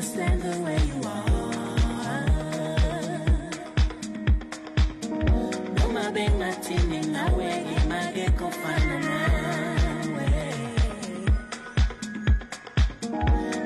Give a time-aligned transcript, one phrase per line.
[0.02, 1.22] understand the way you are.
[7.12, 10.28] Nawe ngingakekho fana nawe.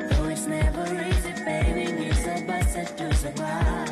[0.08, 3.85] Though it's never easy, baby, ngizoba seduze kwakho.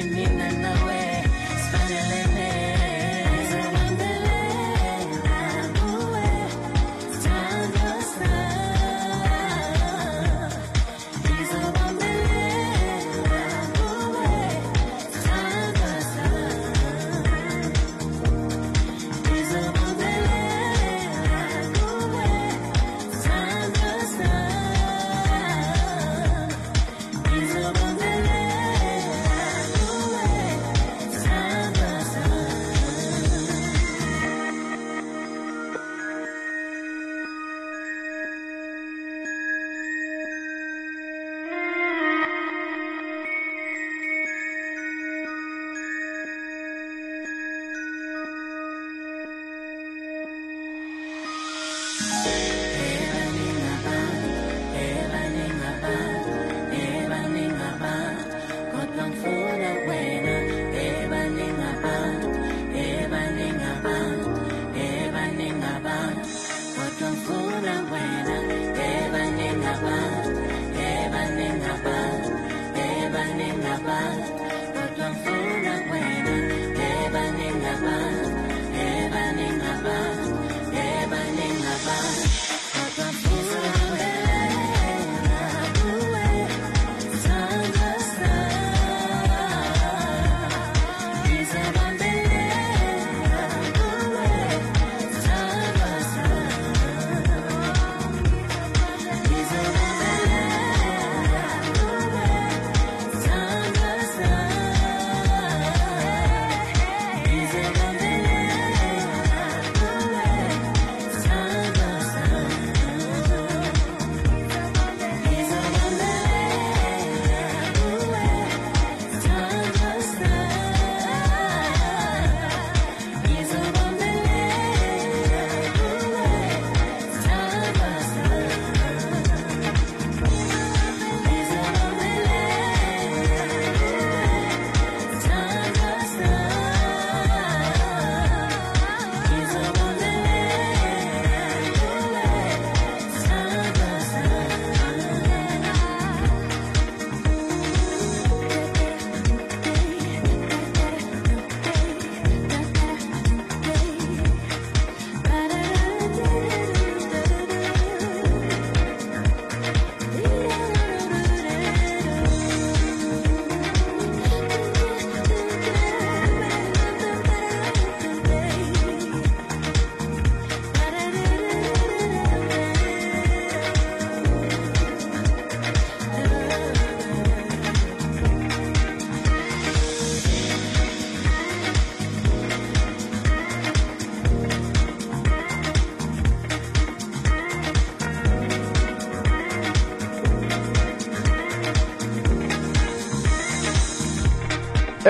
[0.00, 0.39] Ukuthi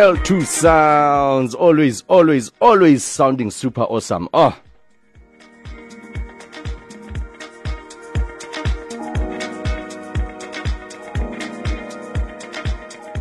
[0.01, 1.55] L2 sounds.
[1.55, 4.31] Always, always, always sounding super awesome.
[4.33, 4.59] Oh.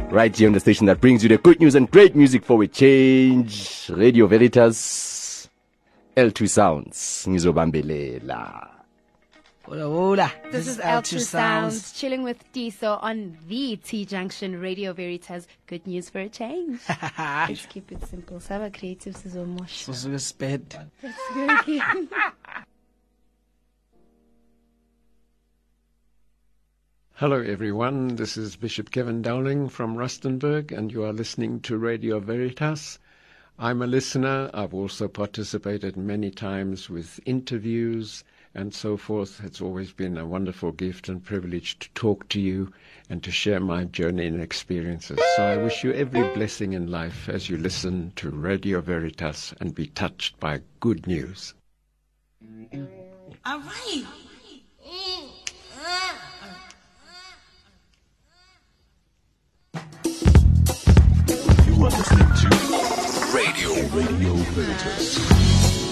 [0.10, 2.64] Right here on the station that brings you the good news and great music for
[2.64, 3.90] a change.
[3.90, 5.50] Radio Veritas.
[6.16, 7.26] L2 sounds.
[7.28, 8.69] Ngizobambelela.
[9.70, 10.34] Hola, hola.
[10.50, 15.48] This is L2 Sounds, chilling with Tiiso on the T Junction Radio Veritas.
[15.68, 16.82] Good news for a change.
[17.20, 18.40] Let's keep it simple.
[18.40, 19.86] Saba creative sizomosh.
[19.86, 20.90] Susuke sped.
[27.14, 28.16] Hello, everyone.
[28.16, 32.98] This is Bishop Kevin Dowling from Rustenburg, and you are listening to Radio Veritas.
[33.60, 34.50] I'm a listener.
[34.52, 38.24] I've also participated many times with interviews
[38.54, 39.42] and so forth.
[39.44, 42.72] It's always been a wonderful gift and privilege to talk to you
[43.10, 45.20] and to share my journey and experiences.
[45.36, 49.74] So I wish you every blessing in life as you listen to Radio Veritas and
[49.74, 51.54] be touched by good news.
[53.46, 54.06] All right.
[61.66, 62.50] You are listening to
[63.34, 65.89] Radio Radio Veritas.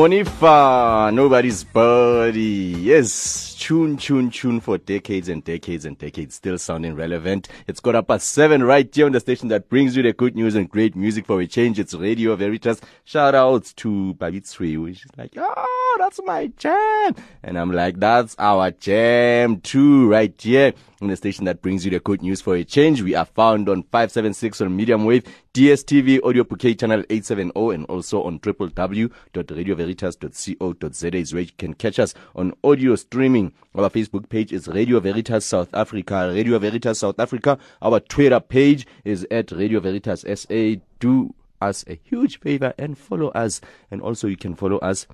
[0.00, 2.74] Monifa, nobody's body.
[2.78, 7.48] Yes, tune, tune, tune for decades and decades and decades, still sounding relevant.
[7.66, 10.34] It's got up at seven right here on the station that brings you the good
[10.34, 11.78] news and great music for a change.
[11.78, 12.80] It's Radio Veritas.
[13.04, 17.14] Shout outs to Babitsui, which is like, oh, that's my jam.
[17.42, 21.90] And I'm like, that's our jam too, right here on the station that brings you
[21.90, 23.02] the good news for a change.
[23.02, 25.22] We are found on 576 on medium wave,
[25.54, 32.14] DSTV, audio bouquet channel 870, and also on www.radioveritas.co.za is where you can catch us
[32.34, 33.52] on audio streaming.
[33.74, 37.58] Our Facebook page is Radio Veritas South Africa, Radio Veritas South Africa.
[37.80, 40.74] Our Twitter page is at Radio Veritas SA.
[40.98, 43.60] Do us a huge favor and follow us.
[43.90, 45.06] And also you can follow us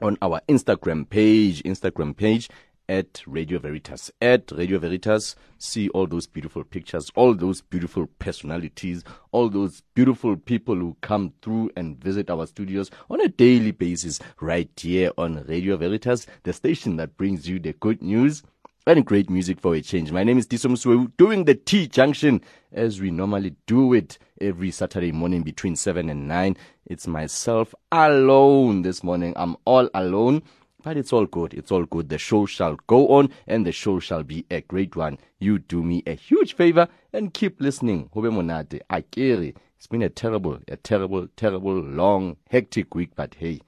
[0.00, 2.48] on our Instagram page, Instagram page
[2.92, 4.10] at Radio Veritas.
[4.20, 10.36] At Radio Veritas, see all those beautiful pictures, all those beautiful personalities, all those beautiful
[10.36, 15.42] people who come through and visit our studios on a daily basis right here on
[15.48, 18.42] Radio Veritas, the station that brings you the good news
[18.86, 20.12] and great music for a change.
[20.12, 24.70] My name is Tiiso Mosoeu, doing the T Junction as we normally do it every
[24.70, 26.56] Saturday morning between 7 and 9.
[26.84, 29.32] It's myself alone this morning.
[29.36, 30.42] I'm all alone.
[30.82, 31.54] But it's all good.
[31.54, 32.08] It's all good.
[32.08, 35.18] The show shall go on and the show shall be a great one.
[35.38, 38.10] You do me a huge favor and keep listening.
[38.14, 38.80] Hobe monate.
[38.90, 39.54] Akere.
[39.76, 43.60] It's been a terrible, a terrible, terrible, long, hectic week, but hey,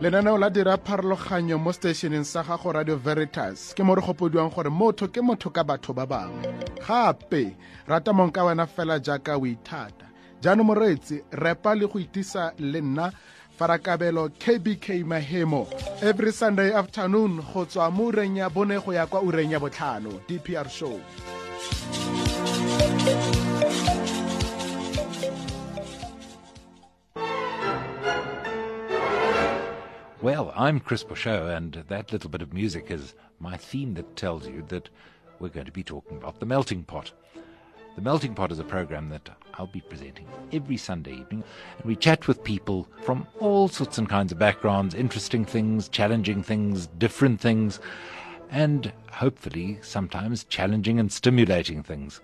[0.00, 4.70] Lenaneo la dira pharologanyo mo stationeng sa gago radio veritas ke mo re gopodiwang gore
[4.70, 6.46] motho ke motho ka batho ba bangwe.
[6.86, 10.06] Gape rata mong ka wena fela jaaka o ithata.
[10.40, 13.10] Jaanong moreetsi repa le go itisa le nna
[13.58, 15.66] farakabelo kbk mahemo
[16.00, 20.20] every sunday afternoon go tswa mo ureng ya bone go ya kwa ureng ya botlhano
[20.28, 21.00] dpr show
[30.20, 34.48] Well, I'm Chris Bouchot, and that little bit of music is my theme that tells
[34.48, 34.88] you that
[35.38, 37.12] we're going to be talking about The Melting Pot.
[37.94, 41.44] The Melting Pot is a program that I'll be presenting every Sunday evening,
[41.76, 46.42] and we chat with people from all sorts and kinds of backgrounds, interesting things, challenging
[46.42, 47.78] things, different things,
[48.50, 52.20] and hopefully sometimes challenging and stimulating things.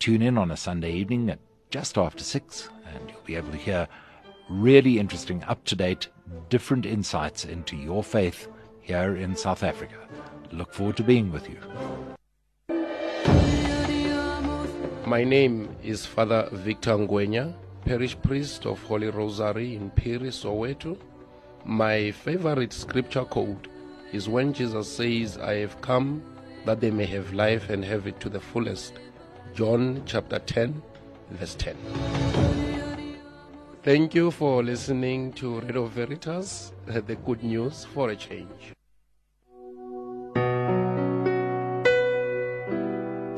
[0.00, 1.38] Tune in on a Sunday evening at
[1.70, 3.86] just after six, and you'll be able to hear
[4.50, 6.08] really interesting, up to date,
[6.48, 8.48] different insights into your faith
[8.80, 9.96] here in South Africa.
[10.52, 11.58] Look forward to being with you.
[15.06, 17.54] My name is Father Victor Ngwenya,
[17.84, 20.98] parish priest of Holy Rosary in Piri, Soweto.
[21.64, 23.68] My favorite scripture quote
[24.12, 26.22] is when Jesus says, I have come
[26.64, 28.94] that they may have life and have it to the fullest.
[29.54, 30.82] John chapter 10,
[31.30, 32.55] verse 10.
[33.86, 38.72] Thank you for listening to Radio Veritas, uh, the good news for a change.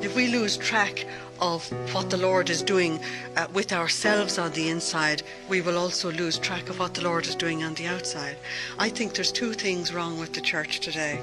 [0.02, 1.04] If we lose track
[1.38, 2.98] of what the Lord is doing
[3.36, 7.26] uh, with ourselves on the inside, we will also lose track of what the Lord
[7.26, 8.38] is doing on the outside.
[8.78, 11.16] I think there's two things wrong with the church today.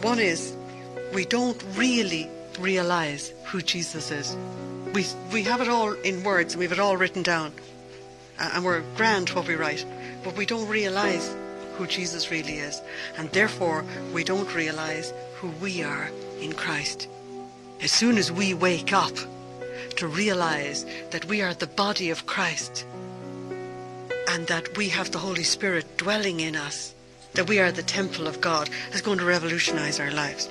[0.00, 0.56] One is
[1.14, 4.36] we don't really realize who Jesus is.
[4.92, 7.52] We, we have it all in words and we have it all written down.
[8.38, 9.84] And we're grand what we write,
[10.24, 11.34] but we don't realize
[11.76, 12.82] who Jesus really is.
[13.16, 16.10] And therefore, we don't realize who we are
[16.40, 17.08] in Christ.
[17.80, 19.16] As soon as we wake up
[19.96, 22.86] to realize that we are the body of Christ
[24.28, 26.94] and that we have the Holy Spirit dwelling in us,
[27.34, 30.48] that we are the temple of God, is going to revolutionize our lives.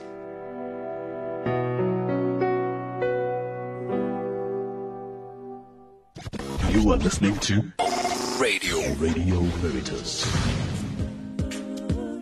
[6.71, 7.61] You are listening to
[8.39, 10.23] Radio Radio Veritas.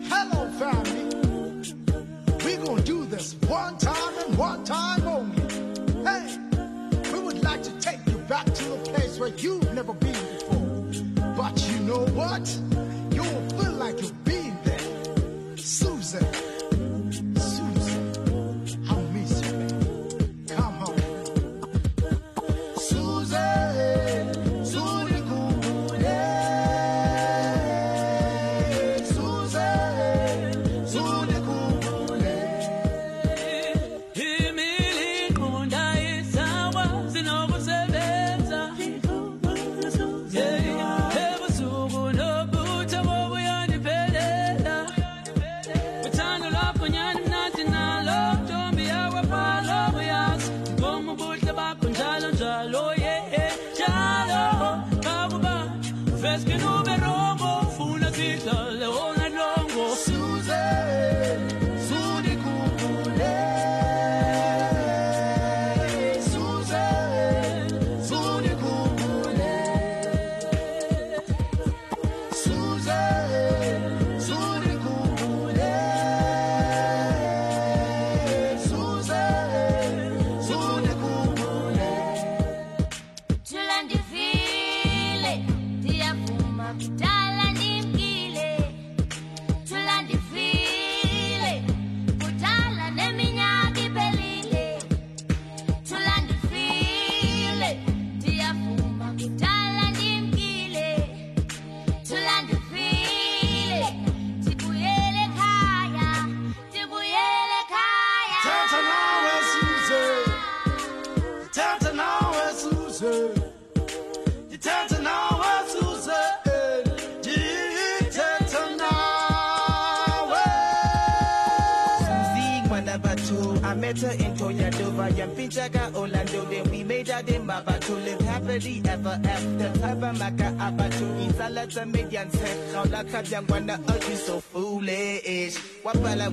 [0.08, 1.04] Hello, family.
[2.44, 5.40] We gonna do this one time and one time only.
[6.02, 6.36] Hey,
[7.12, 11.34] we would like to take you back to a place where you've never been before.
[11.36, 12.44] But you know what?
[13.14, 14.19] You'll feel like you've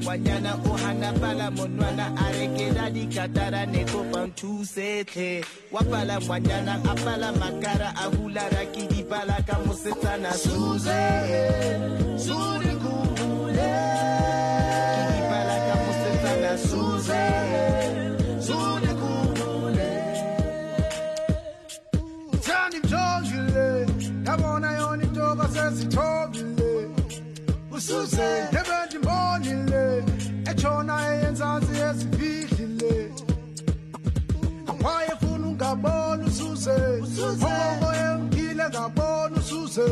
[0.07, 5.43] Wapala Wanyana, Ohana Pala Monwana, Arekeda di Katara, Neko Pantu Sete.
[5.71, 8.09] Wapala Wanyana, Apala Makara, a
[8.87, 12.17] Dipala Kamusitana, Susan.
[12.17, 13.73] Sudi Kukule.
[15.11, 15.55] Dipala
[24.25, 26.89] yabona yona intoba sesithobile.
[27.71, 28.46] usuze
[31.57, 33.11] eyenzansi ezifihlile
[34.83, 36.71] wayefuna ungabona usuze.
[37.23, 39.87] Ongongo emkile ngabona usuze.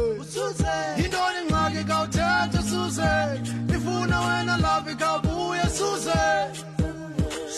[0.97, 3.11] Yintoni ingxaki kawuthetha suze
[3.75, 6.23] ifuna wena lavi kawubuye suze.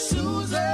[0.10, 0.68] Suze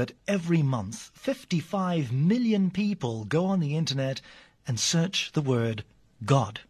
[0.00, 4.22] that every month 55 million people go on the internet
[4.66, 5.84] and search the word
[6.24, 6.60] God?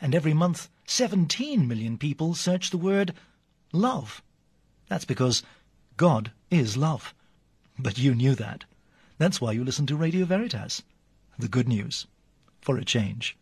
[0.00, 3.14] And every month 17 million people search the word
[3.72, 4.24] love.
[4.88, 5.44] That's because
[5.96, 7.14] God is love.
[7.78, 8.64] But you knew that.
[9.18, 10.82] That's why you listen to Radio Veritas.
[11.38, 12.08] The good news.
[12.60, 13.36] For a change.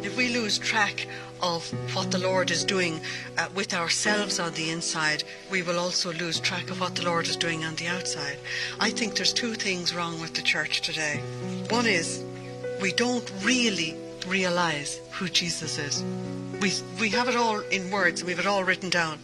[0.00, 1.08] If we lose track
[1.44, 3.00] of what the Lord is doing
[3.36, 7.26] uh, with ourselves on the inside, we will also lose track of what the Lord
[7.26, 8.38] is doing on the outside.
[8.80, 11.20] I think there's two things wrong with the church today.
[11.68, 12.24] One is
[12.80, 13.94] we don't really
[14.26, 16.02] realize who Jesus is.
[16.62, 19.18] We, we have it all in words, and we have it all written down,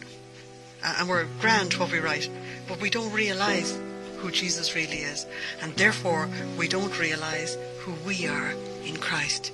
[0.83, 2.29] uh, and we're grand what we write,
[2.67, 3.79] but we don't realize
[4.17, 5.25] who Jesus really is,
[5.63, 8.53] and therefore we don't realize who we are
[8.85, 9.51] in Christ.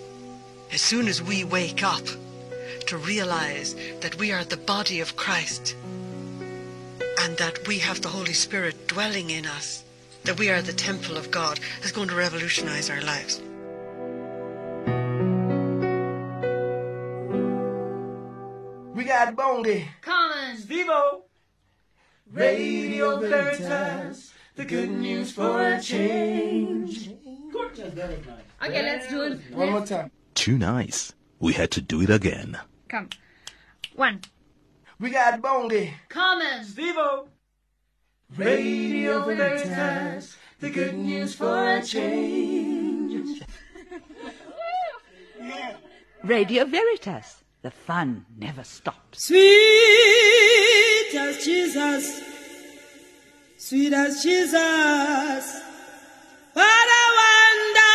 [0.74, 2.06] As soon as we wake up
[2.88, 5.76] to realize that we are the body of Christ
[7.20, 9.84] and that we have the Holy Spirit dwelling in us,
[10.24, 13.42] that we are the temple of God, is going to revolutionize our lives.
[18.96, 19.86] We got Bongi.
[20.02, 20.58] Common.
[20.58, 21.22] Stevo.
[22.32, 24.34] Radio Veritas.
[24.56, 27.12] The good news for a change.
[28.64, 29.40] Okay, let's do it.
[29.54, 30.10] One more time.
[30.34, 31.14] Too nice.
[31.40, 32.58] We had to do it again.
[32.88, 33.10] Come.
[33.96, 34.22] One.
[35.00, 35.92] We got Bongi.
[36.10, 36.64] Common.
[36.64, 37.28] Stevo.
[38.38, 40.38] Radio Veritas.
[40.60, 43.42] The good news for a change.
[46.24, 47.44] Radio Veritas.
[47.62, 49.26] The fun never stops.
[49.26, 49.40] Sweet
[51.16, 52.22] as Jesus,
[53.58, 55.62] sweet as Jesus.
[56.54, 57.87] What a wonder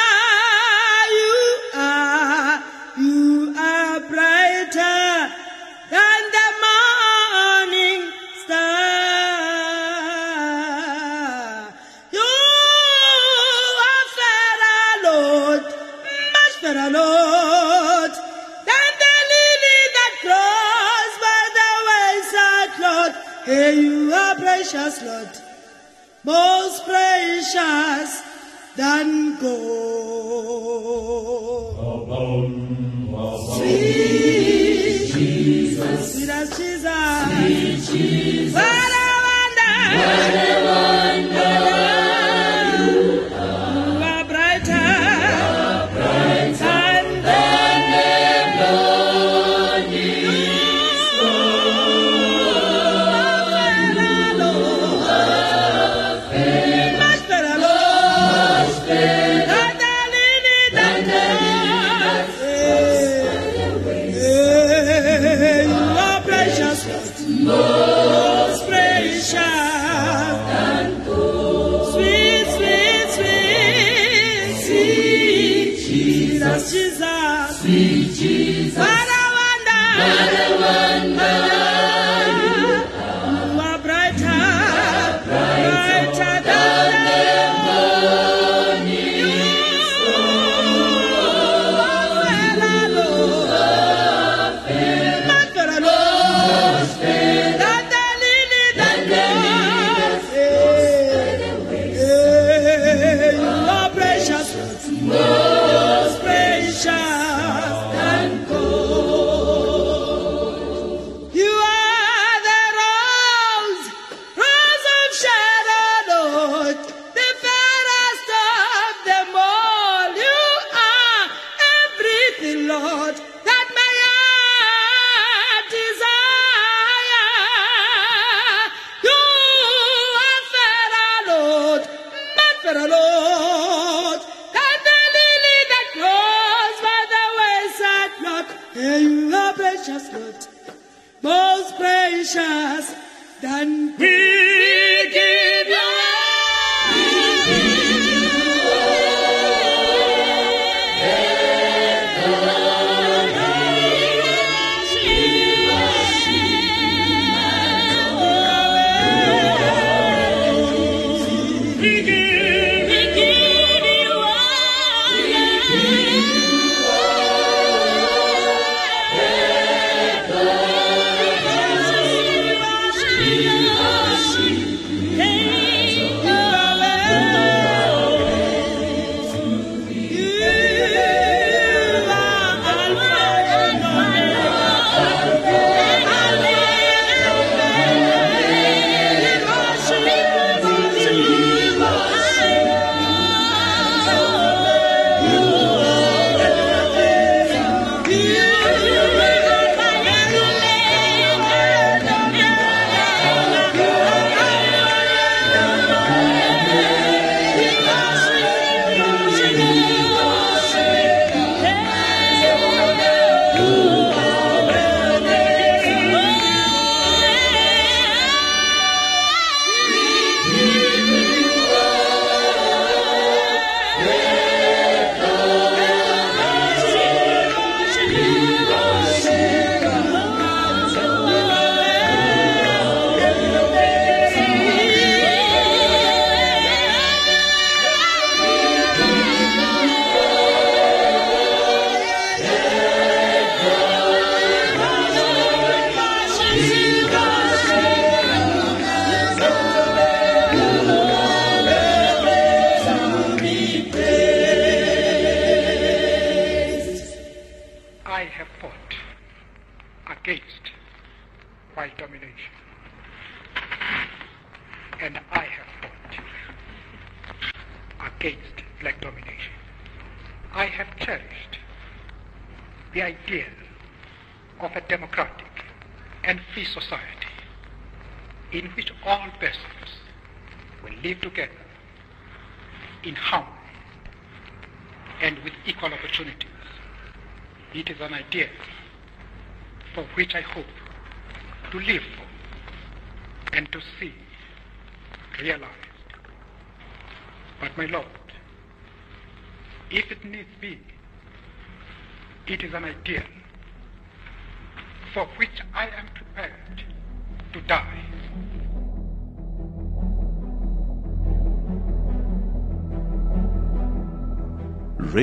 [24.62, 25.28] precious, Lord,
[26.22, 28.22] most precious
[28.76, 30.62] than gold.
[33.58, 36.86] Sweet Jesus, sweet Jesus,
[37.26, 40.61] sweet Jesus, what a wonder!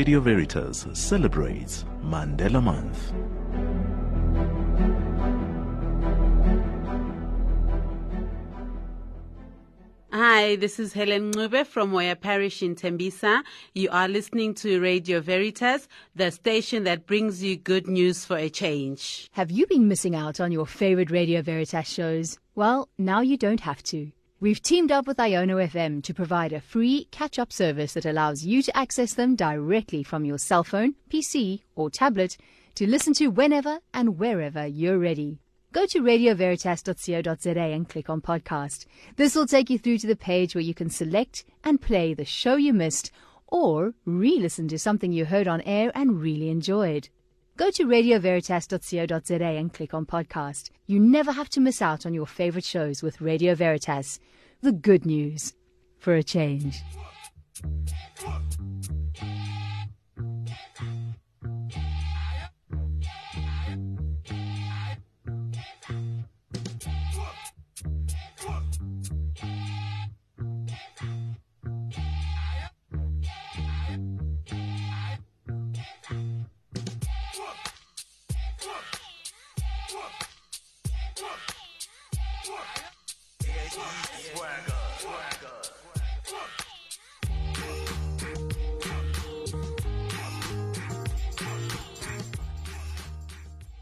[0.09, 3.11] Radio Veritas celebrates Mandela Month.
[10.11, 13.43] Hi, Hi, this is Helen Ngube from Moya Parish in Tembisa.
[13.75, 18.49] You are listening to Radio Veritas, the station that brings you good news for a
[18.49, 19.29] change.
[19.33, 22.39] Have you been missing out on your favorite Radio Veritas shows?
[22.55, 24.11] Well, now you don't have to.
[24.41, 28.45] We've teamed up with Iono FM to provide a free catch up service that allows
[28.45, 32.37] you to access them directly from your cell phone, PC, or tablet
[32.75, 35.39] to listen to whenever and wherever you're ready.
[35.73, 38.85] Go to radioveritas.co.za and click on podcast.
[39.17, 42.23] This will take you through to the page where you can select and play the
[42.23, 43.11] show you missed
[43.45, 47.09] or re listen to something you heard on air and really enjoyed.
[47.59, 50.69] Go to radioveritas.co.za and click on podcast.
[50.87, 54.17] You never have to miss out on your favorite shows with Radio Veritas.
[54.61, 55.51] The good news
[55.97, 56.81] for a change.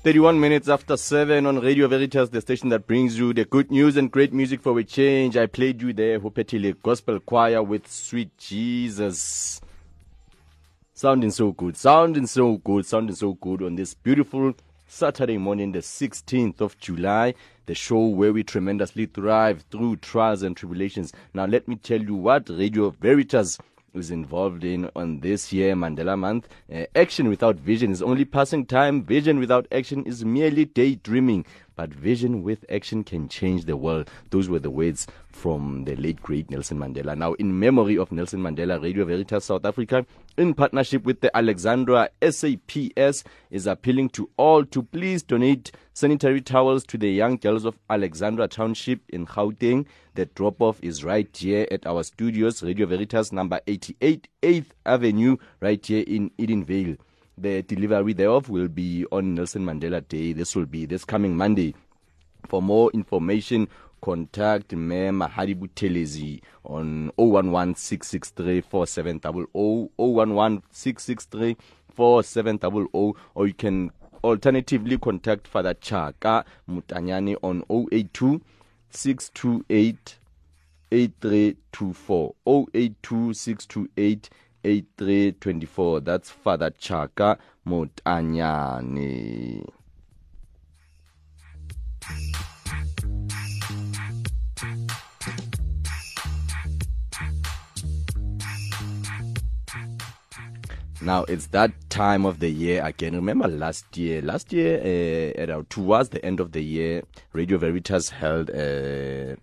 [0.08, 3.98] 31 minutes after 7 on Radio Veritas, the station that brings you the good news
[3.98, 5.36] and great music for a change.
[5.36, 9.60] I played you there, Hopetile Gospel Choir with Sweet Jesus.
[10.94, 14.54] Sounding so good, sounding so good, sounding so good on this beautiful
[14.88, 17.34] Saturday morning, the 16th of July,
[17.66, 21.12] the show where we tremendously thrive through trials and tribulations.
[21.34, 23.58] Now, let me tell you what Radio Veritas
[23.98, 26.48] is involved in on this year Mandela Month.
[26.74, 29.04] Uh, action without vision is only passing time.
[29.04, 31.46] Vision without action is merely daydreaming.
[31.78, 34.10] But vision with action can change the world.
[34.32, 37.16] Those were the words from the late great Nelson Mandela.
[37.16, 40.04] Now, in memory of Nelson Mandela, Radio Veritas South Africa,
[40.38, 46.84] in partnership with the Alexandra SAPS, is appealing to all to please donate sanitary towels
[46.86, 49.86] to the young girls of Alexandra Township in Gauteng.
[50.16, 55.38] The drop off is right here at our studios, Radio Veritas number 88, 8th Avenue,
[55.62, 56.98] right here in Edenvale.
[57.40, 60.34] The delivery thereof will be on Nelson Mandela Day.
[60.34, 61.76] This will be this coming Monday.
[62.48, 63.68] For more information,
[64.02, 69.50] contact Mayor Mahadi Buthelezi on 011-663-4700,
[71.96, 73.92] 011-663-4700, or you can
[74.24, 78.42] alternatively contact Father Chaka Mutanyani on 082
[78.90, 80.18] 628
[80.92, 82.34] 8324
[82.74, 84.30] 082 628
[84.68, 89.66] 8324 that's Father Chaka Mutanyani
[101.00, 103.16] Now it's that time of the year again.
[103.16, 104.22] Remember last year?
[104.22, 109.38] Last year, uh, at our, towards the end of the year, Radio Veritas held uh,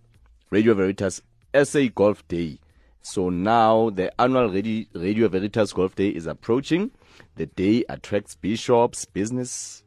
[0.51, 1.23] Radio Veritas
[1.55, 2.59] SA Golf Day.
[3.07, 6.91] So now the annual Radio, Radio Veritas Golf Day is approaching.
[7.37, 9.85] The day attracts bishops, business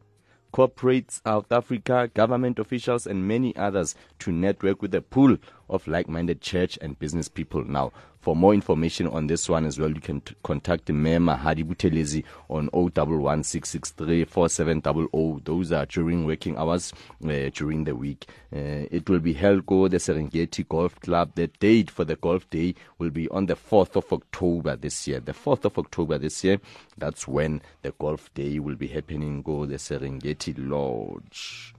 [0.54, 5.38] corporates, South Africa, government officials, and many others to network with the pool
[5.70, 7.64] of like minded church and business people.
[7.64, 7.92] Now,
[8.28, 12.26] for more information on this one as well, you can t- contact Mayor Mahadi Buthelezi
[12.50, 13.44] on 011
[15.46, 16.92] Those are during working hours
[17.24, 18.26] uh, during the week.
[18.54, 21.32] Uh, it will be held go the Serengeti Golf Club.
[21.36, 25.22] The date for the golf day will be on the 4th of October this year.
[25.22, 26.60] The 4th of October this year,
[26.98, 31.74] that's when the golf day will be happening go the Serengeti Lodge.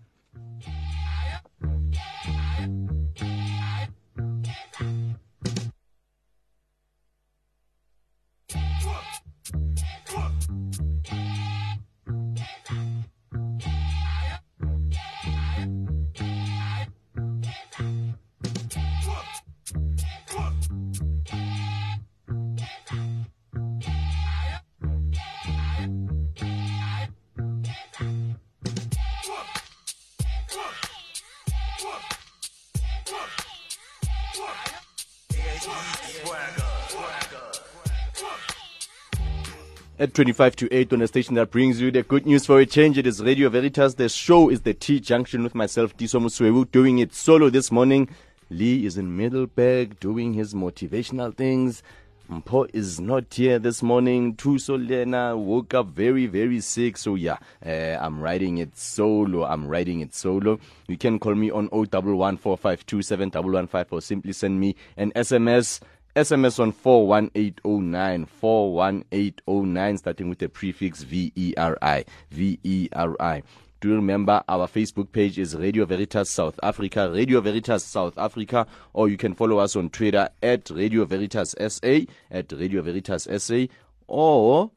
[40.01, 42.67] At 25 to 8 on a station that brings you the good news for a
[42.67, 42.99] change.
[42.99, 43.97] It is Radio Veritas.
[43.97, 48.09] The show is the T Junction with myself, Tiiso Mosoeu, doing it solo this morning.
[48.49, 51.83] Lee is in Middelburg doing his motivational things.
[52.31, 54.37] Mpho is not here this morning.
[54.37, 56.97] Thuso Lena woke up very, very sick.
[56.97, 59.47] So yeah, uh, I'm riding it solo.
[59.47, 60.61] I'm riding it solo.
[60.87, 65.81] You can call me on 0114527115 or simply send me an SMS.
[66.17, 73.43] SMS on 41809, 41809, starting with the prefix V-E-R-I, V-E-R-I.
[73.81, 79.09] Do remember our Facebook page is Radio Veritas South Africa, Radio Veritas South Africa, or
[79.09, 83.67] you can follow us on Twitter at Radio Veritas SA, at Radio Veritas SA,
[84.09, 84.73] or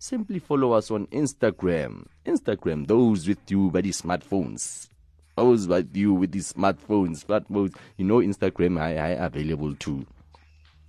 [0.00, 2.06] simply follow us on Instagram.
[2.26, 4.88] Instagram, those with you by the smartphones.
[5.36, 7.76] Those with you with the smartphones, smartphones.
[7.96, 10.04] You know, Instagram, I, I available too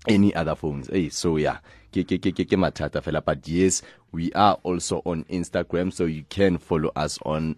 [0.08, 0.88] any other phones.
[0.88, 1.60] Hey, so yeah.
[1.94, 7.58] But yes, we are also on Instagram, so you can follow us on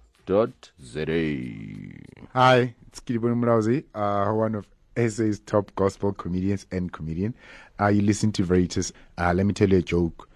[2.34, 7.34] Hi, it's Kiribun Mrauzi, uh, one of SA's top gospel comedians and comedian.
[7.80, 8.92] Uh, you listen to Veritas.
[9.18, 10.28] Uh, let me tell you a joke.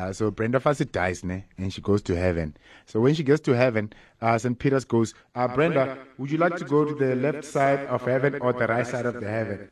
[0.00, 1.44] Uh, so Brenda Fassie dies, ne?
[1.58, 2.56] and she goes to heaven.
[2.86, 3.92] So when she gets to heaven,
[4.22, 4.58] uh, St.
[4.58, 8.38] Peter's goes, uh, Brenda, would you like to go to the left side of heaven
[8.40, 9.68] or the right side of the heaven?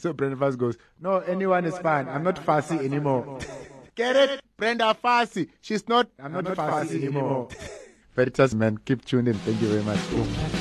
[0.00, 2.08] So Brenda Fassie goes, No, anyone is fine.
[2.08, 3.38] I'm not fussy anymore.
[3.94, 4.42] Get it?
[4.58, 5.48] Brenda Fassie.
[5.62, 7.48] She's not, I'm not, fussy, anymore.
[8.14, 9.34] Veritas, man, keep tuned in.
[9.34, 10.59] Thank you very much.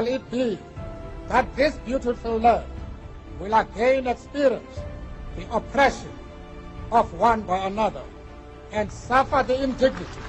[0.00, 0.58] Shall it be
[1.28, 2.64] that this beautiful land
[3.38, 4.80] will again experience
[5.36, 6.10] the oppression
[6.90, 8.02] of one by another
[8.72, 10.22] and suffer the indignity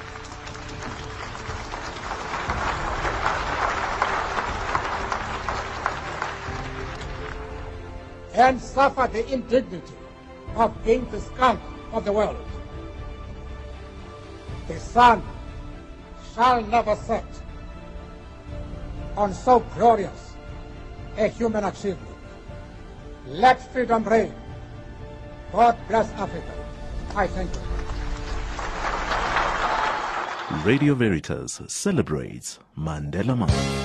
[8.34, 9.96] and suffer the indignity
[10.58, 11.58] of being the scum
[11.94, 12.46] of the world.
[14.68, 15.24] The sun
[16.36, 17.24] shall never set
[19.22, 20.34] on so glorious
[21.18, 22.18] a human achievement.
[23.28, 24.34] Let freedom reign.
[25.52, 26.54] God bless Africa.
[27.16, 27.62] I thank you.
[30.66, 33.81] Radio Veritas celebrates Mandela Month.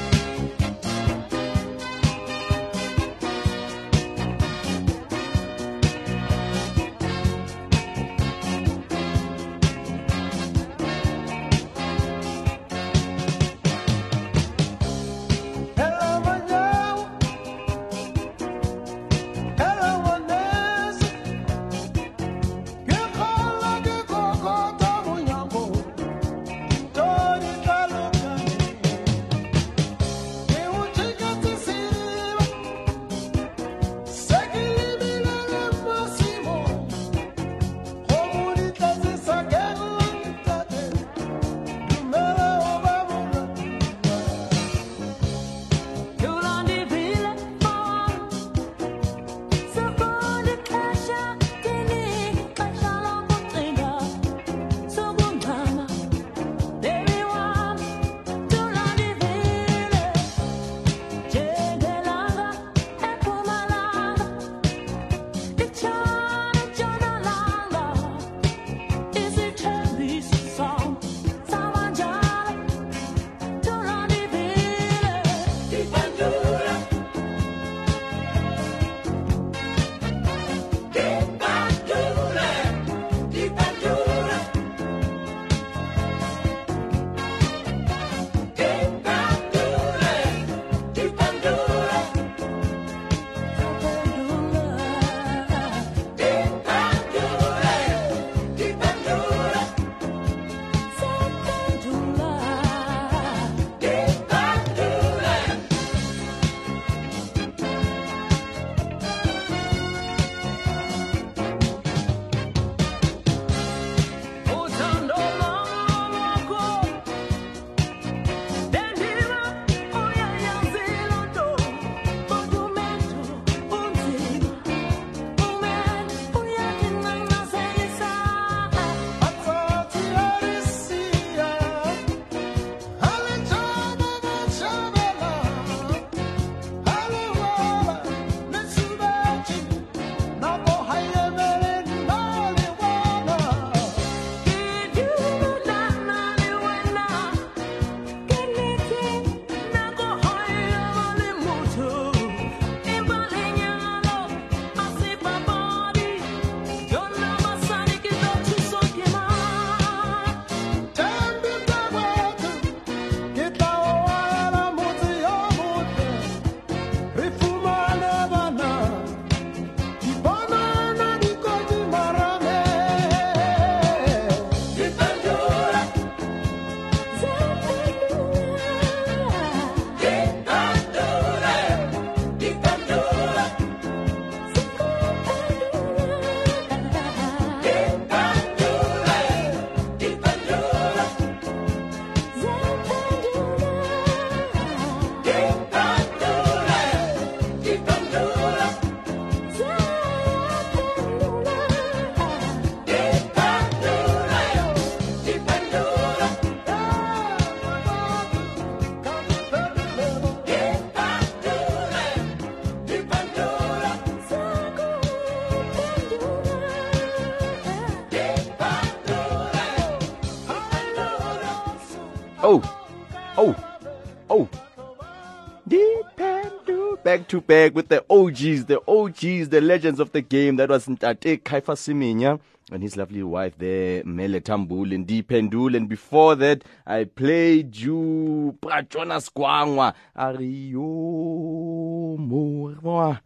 [227.17, 230.57] Back to back with the OGs, the OGs, the legends of the game.
[230.57, 232.39] That was Ntate Caiphus Semenya
[232.71, 235.75] and his lovely wife there, Mele Tambul and Dipendul.
[235.75, 239.95] And before that, I played you Prajonas Gwangwa.
[240.14, 243.23] Ario Moa.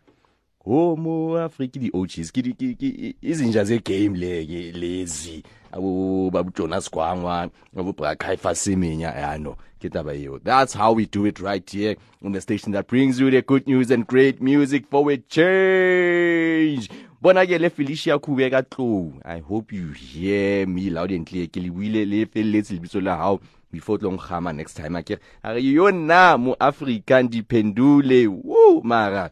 [0.70, 2.30] Homo Africa, the OGs.
[2.30, 5.42] Ki- ki- ki- Izinja ze game le- lezi.
[5.72, 10.92] abo babu Jonas Gwangwa abo Bra Caiphus Semenya yeah no ke taba eo that's how
[10.92, 11.94] we do it right here
[12.24, 16.88] on the station that brings you the good news and great music for a change
[17.22, 21.62] bona ke le Felicia Khubeka Tlou i hope you hear me loud and clear ke
[21.62, 23.38] le buile le feletse lebitso la hao
[23.72, 29.30] before tlong gama next time akere a re yo na mo Africa ndiphendule woo mara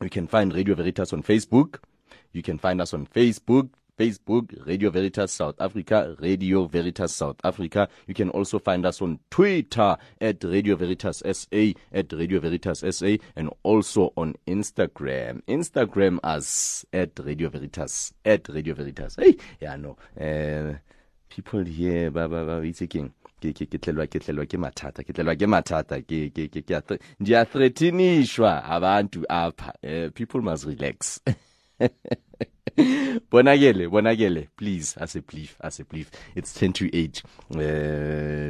[0.00, 1.78] you can find radio veritas on facebook.
[2.32, 7.88] You can find us on facebook Facebook, Radio Veritas South Africa, Radio Veritas South Africa.
[8.06, 13.16] You can also find us on Twitter at Radio Veritas SA, at Radio Veritas SA,
[13.36, 15.42] and also on Instagram.
[15.48, 19.16] Instagram as at Radio Veritas, at Radio Veritas.
[19.16, 19.96] Hey, yeah, no.
[20.20, 20.74] Uh,
[21.28, 23.10] people here ba ba ba itse keng
[23.42, 26.62] ke ke ke tlelwa ke tlelwa ke mathata ke tlelwa ke mathata ke ke ke
[26.62, 31.18] ke a thre- ndiya threatenishwa abantu apha uh, people must relax
[33.30, 34.48] bonakele bonakele.
[34.56, 37.58] Please as a belief as a belief it's 10 to 8 uh,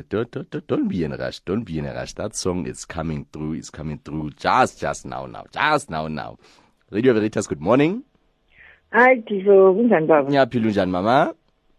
[0.09, 1.41] don't, don't, don't, don't be in a rush.
[1.41, 2.15] Don't be in a rush.
[2.15, 6.39] That song is coming through is coming through just just now now just now now.
[6.91, 8.03] Radio veritas good morning.
[8.93, 10.31] Hayi tiso kunjani baba?
[10.31, 11.35] Ngiyaphila unjani mama?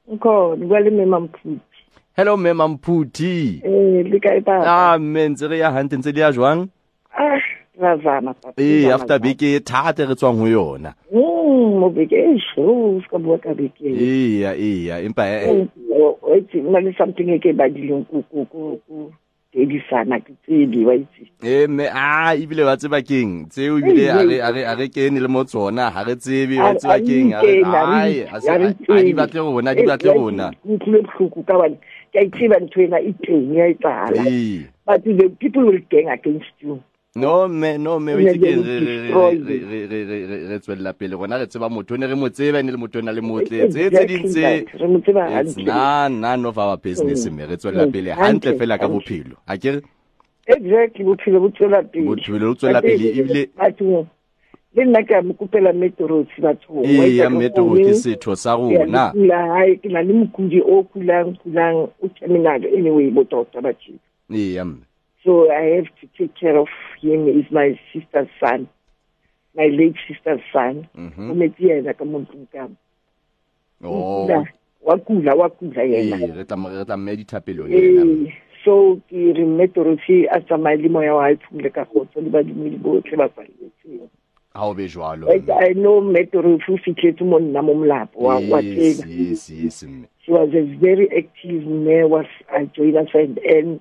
[0.10, 1.60] Ngikhona kwale mema mphuthu
[2.16, 6.32] hello mema mphuthi eh likae baba ah men ntse re ya hantle ntse le ya
[6.32, 6.68] jwang?
[7.14, 7.40] Ah
[7.80, 10.94] ra zama papa ee after beke thata re tswang ho yona.
[11.12, 11.35] Mm
[11.80, 16.92] mo beke e sho ska bua ka beke eya eya empa o itse na le
[16.98, 18.24] something e ke badileng ku
[19.56, 23.48] dedisana ke tsebe wa itse eh me a ebile wa tseba keng?
[23.48, 27.32] Tseo ebile a re kene le mo tsona ha re tsebe wa tseba keng?
[29.08, 30.52] Di batle rona di batle rona.
[30.68, 31.80] ntlile bohloko ka bane
[32.12, 34.24] ke a itseba ntho ena e teng ya etsahala.
[34.28, 36.84] Ee but the people will gang against you
[37.18, 39.88] no me no me o Ne itse they keng will re re destroy re re
[39.88, 41.38] re re re re tswella pele rona.
[41.40, 43.70] Re tseba motho o ne re mo tseba ne le motho o na le motle.
[43.70, 44.82] Tse tse ding tse Exactly that.
[44.82, 45.66] Re mo tseba it's hantle.
[45.66, 47.36] none none of our business Mm.
[47.38, 47.92] me re tswella Mm.
[47.94, 49.00] pele Hantle, hantle fela ka hantle.
[49.00, 49.36] bophelo.
[49.48, 49.82] A ke
[50.48, 52.06] exactly bophelo bo tswela pele.
[52.06, 54.08] Bophelo bo tswela pele, ebile- bathong.
[54.76, 56.84] Le nna ke a mo kopela meteorotsi bathong.
[56.84, 59.12] Wa ee itse ya ka metoro kgone, ke setho sa ke a rona.
[59.16, 63.96] kula hae ke na le mokudi o kulang kulang o terminal anyway bo tota batho
[64.30, 64.84] ee ya mme
[65.26, 66.68] so i have to take care of
[67.02, 67.26] him.
[67.26, 68.70] He's my sister's son
[69.56, 70.88] my late sister's son.
[70.96, 71.52] Mhm.
[71.60, 72.76] yena ka mo ntlong ka mo.
[73.90, 74.28] oh.
[74.86, 76.36] Kula, wa kula yena.
[76.38, 78.32] Re tla mo- re tla mme dithapelong yena.
[78.66, 82.78] so ke re meteorotsi a tsamaye le moya wa hae phumole ka kgotso le badumedi
[82.82, 84.10] botlhe ba kwaletseng
[84.56, 85.30] ha o be jwalo.
[85.30, 89.84] I know meteorology o fitlhetse mo nna mo molapo wa wa yes tseba yes yes
[89.84, 90.08] mme.
[90.26, 93.80] She was a very active mme was a join us and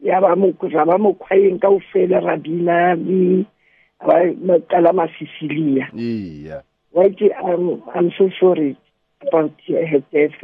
[0.00, 3.44] ya ba mo ra ba mo khwaeng kaofela ra bina le
[4.06, 6.62] ba ba qala masisilia iya.
[6.96, 8.76] Right i'm i'm so sorry
[9.20, 10.36] about her death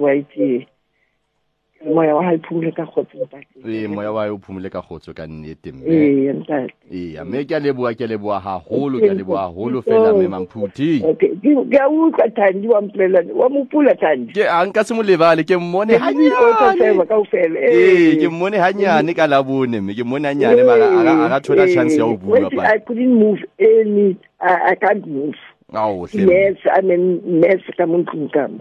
[1.87, 2.39] moya wa hae
[2.77, 6.33] ka kgotso ntate ee moya wa hae o phomole ka kgotso ka nnete mme ee
[6.33, 10.13] ntate iya mme ke a leboa ke a leboa haholo ke a leboa haholo fela
[10.13, 13.67] mme mamphuti okay ke a utlwa thandi wa mpolela wa mo
[14.01, 18.59] thandi ke a nka se mo lebale ke mmone ka hanyane kaofela ee ke mmone
[18.59, 20.87] hanyane ka labone mme ke mmone hanyane mara
[21.27, 24.17] a ka- thola chance ya ho bua Wait, I couldn't move any.
[24.41, 25.37] I, I can't move.
[25.73, 28.61] ao hle Yes, i mean mess ka mo ntlong ka mo.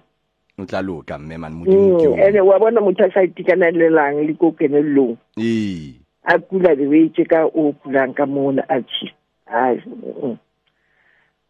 [0.62, 3.22] O tla loka mme man modimo ke Mm, o and wa bona motho a sa
[3.26, 5.98] itekananelang le ko kenelong ee.
[6.24, 9.10] A kula the way tse ka o kulang ka mona a chi
[9.50, 9.76] a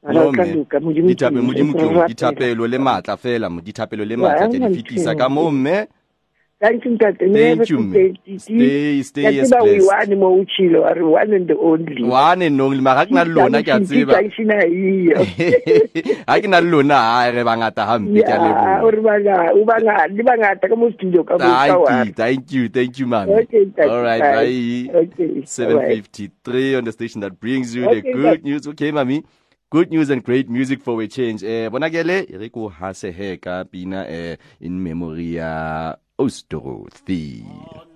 [0.03, 2.07] Mara no o tla mme loka, Modimo ke Ditape- eng, modimo ke re ong rapela.
[2.09, 5.75] dithapelo le matla fela mo dithapelo le matla ke a di fetisa ka moo mme
[6.61, 7.79] thank you ntate Thank you.
[8.39, 9.87] Stay- stay o blessed.
[9.89, 13.61] one mo o chilo are one and only one and only mara ke na lona
[13.63, 15.17] ke a tseba junction ha iyo
[16.27, 19.35] ha ke na le lona ha re bangata hampe ke a leboha o re banga
[19.57, 22.99] o banga le bangata ka mo studio ka mo ka Thank you, thank you, thank
[22.99, 23.29] you, ma'am.
[23.41, 24.99] Okay, thank All right, bye.
[25.03, 25.87] Okay, Seven bye.
[25.95, 28.67] fifty-three on the station that brings you Okay, the good news.
[28.73, 29.23] Okay, mami.
[29.71, 31.43] Good news and great music for a change.
[31.47, 37.90] Eh, bona kele, re ko hase he ka pina eh in memory ya Osterroth.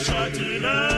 [0.00, 0.89] Ostorothi.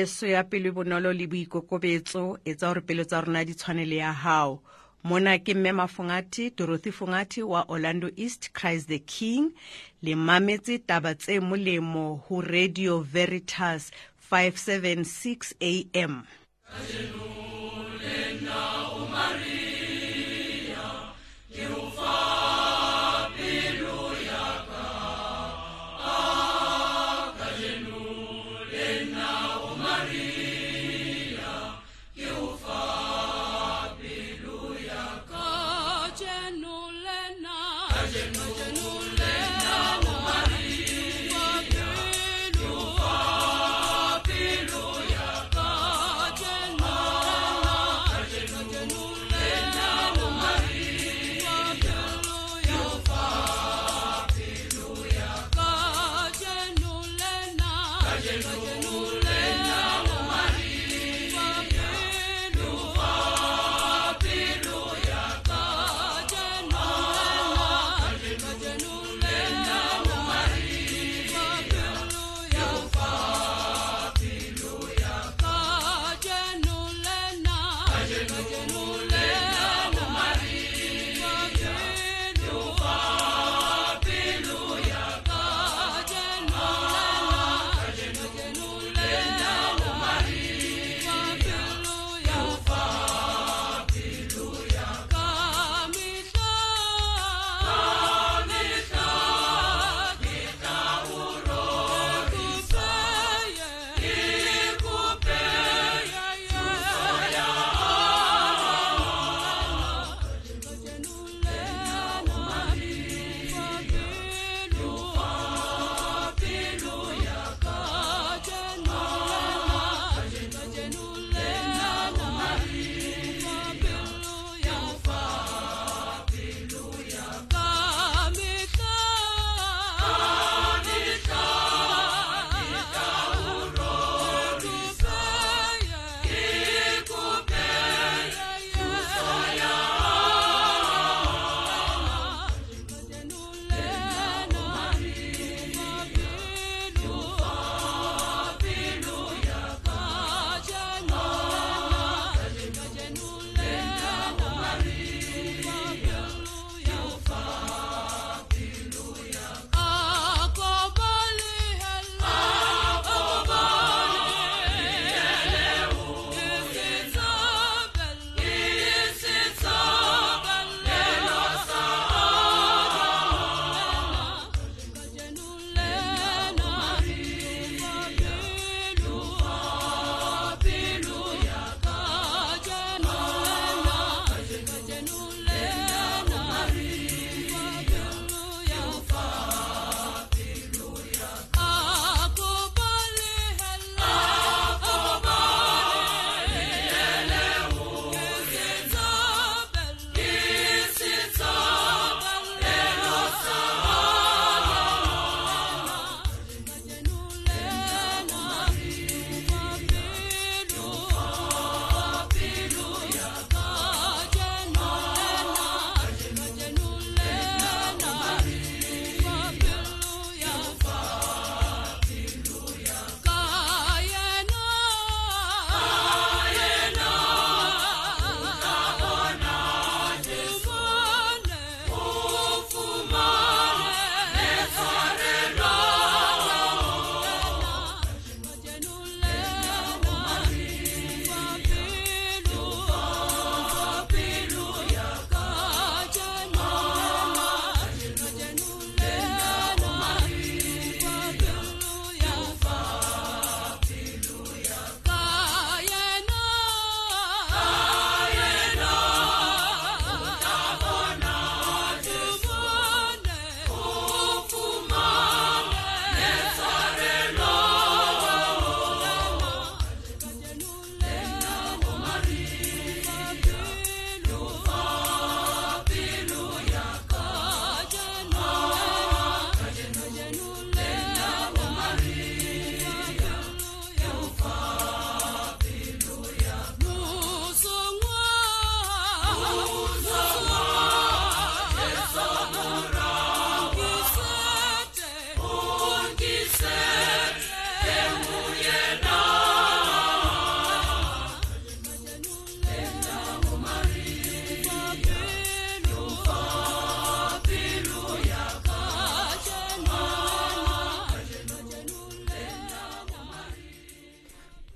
[0.00, 4.12] Jesu ya pelo bonolo le boikokobetso e tsa gore pelo tsa rona di tshwane ya
[4.12, 4.62] hao.
[5.04, 9.52] Mona ke mme mafongati dorothy fongati wa orlando east christ the king.
[10.02, 13.90] Le mametse taba tse molemo ho radio veritas
[14.30, 15.54] 576
[15.94, 16.24] am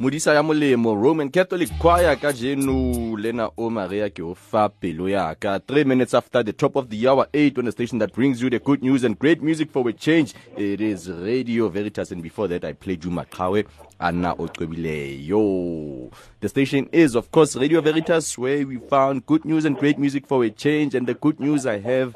[0.04, 5.08] modisa ya molemo roman catholic choir ka jeno lena o maria ke o fa pelo
[5.08, 8.42] yaka three minutes after the top of the hour eight on the station that brings
[8.42, 12.22] you the good news and great music for a change it is radio veritas and
[12.22, 13.64] before that i played you maqhawe
[13.98, 19.78] anna oqwebileyo the station is of course radio veritas where we found good news and
[19.78, 22.12] great music for a change and the good news i have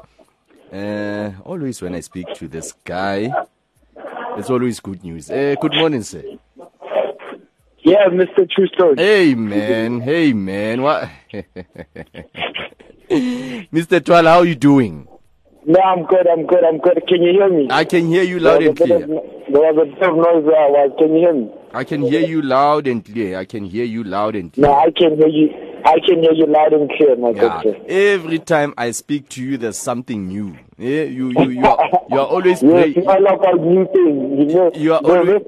[0.71, 3.33] Uh, always when I speak to this guy,
[4.37, 5.31] it's always good news.
[5.31, 6.21] Uh, good morning, sir.
[7.83, 8.49] Yeah, Mr.
[8.49, 8.95] True Story.
[8.97, 10.01] Hey, man.
[10.01, 10.81] Hey, man.
[10.81, 11.09] What?
[13.09, 14.03] Mr.
[14.03, 15.07] Twala, how are you doing?
[15.65, 16.27] No, I'm good.
[16.27, 16.63] I'm good.
[16.63, 17.01] I'm good.
[17.07, 17.67] Can you hear me?
[17.69, 19.17] I can hear you loud and was a bit clear.
[19.19, 20.91] of- There was a bit of noise I was.
[20.97, 21.51] Can you hear me?
[21.73, 23.37] I can hear you loud and clear.
[23.37, 24.67] I can hear you loud and clear.
[24.67, 25.49] No, I can hear you.
[25.85, 27.61] I can hear you loud and clear, my Yeah.
[27.63, 27.81] good sir.
[27.87, 30.55] Every time I speak to you, there's something new.
[30.77, 34.39] Yeah, you you you are, you are always Yes, all about new things.
[34.51, 35.41] You know, You are always-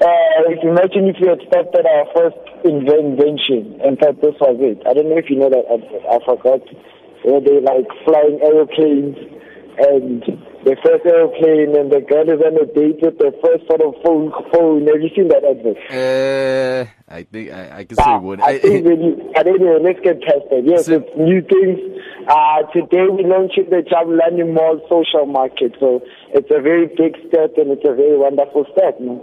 [0.00, 3.78] uh, if imagine if you had at our first invention.
[3.84, 4.82] In fact, this was it.
[4.86, 6.04] I don't know if you know that advert.
[6.08, 6.62] I forgot.
[7.24, 9.16] Where they like flying aeroplanes
[9.78, 10.22] and
[10.64, 13.96] the first aeroplane and the girl is on a date with the first sort of
[14.04, 14.30] phone.
[14.52, 14.86] phone.
[14.86, 15.76] Have you seen that advert?
[15.88, 18.40] Uh, I think I, I can say one.
[18.40, 20.62] I think when you, I don't know, let's get past that.
[20.64, 21.80] Yes, it's new things.
[22.28, 25.76] Uh, today we launched the Jabulani Mall social market.
[25.80, 26.00] So
[26.32, 29.00] it's a very big step and it's a very wonderful step.
[29.00, 29.20] No?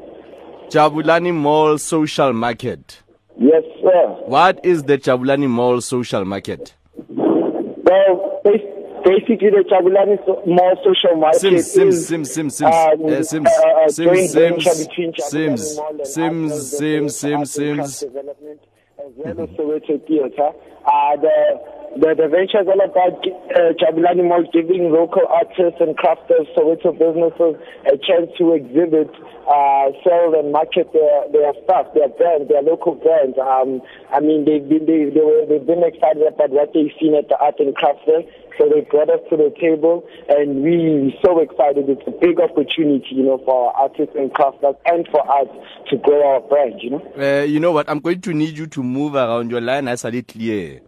[0.72, 3.02] Jabulani Mall Social Market.
[3.38, 4.08] Yes, sir.
[4.26, 6.74] What is the Jabulani Mall Social Market?
[7.10, 8.62] Well, bas-
[9.04, 10.16] basically the Jabulani
[10.48, 14.08] Mall social market Sims, Sims, is Sims, Sims, Sims, um, uh, Sims, uh, a Sims,
[14.08, 17.76] joint venture Sims, between Jabulani Sims, Mall and Sims, us, Sims, the Sims, Arts and
[17.78, 18.00] Crafts Sims.
[18.00, 18.60] Development,
[19.00, 20.52] as well as Soweto Theatre.
[20.86, 23.20] Uh, the, the, the venture is all about
[23.52, 29.12] uh, Jabulani Mall giving local artists and crafters, Soweto businesses a chance to exhibit,
[29.44, 33.36] uh, sell and market their, their stuff, their brand, their local brands.
[33.36, 37.16] Um, I mean, they've been, they, they were, they've been excited about what they've seen
[37.16, 38.24] at the Art and Craft Fair.
[38.60, 41.90] So they brought us to the table, and we so excited.
[41.90, 45.48] It's a big opportunity, you know, for our artists and crafters and for us
[45.90, 47.04] to grow our brand, you know.
[47.18, 47.90] Uh, you know what?
[47.90, 49.52] I'm going to need you to move around.
[49.52, 50.82] Your line a little clear.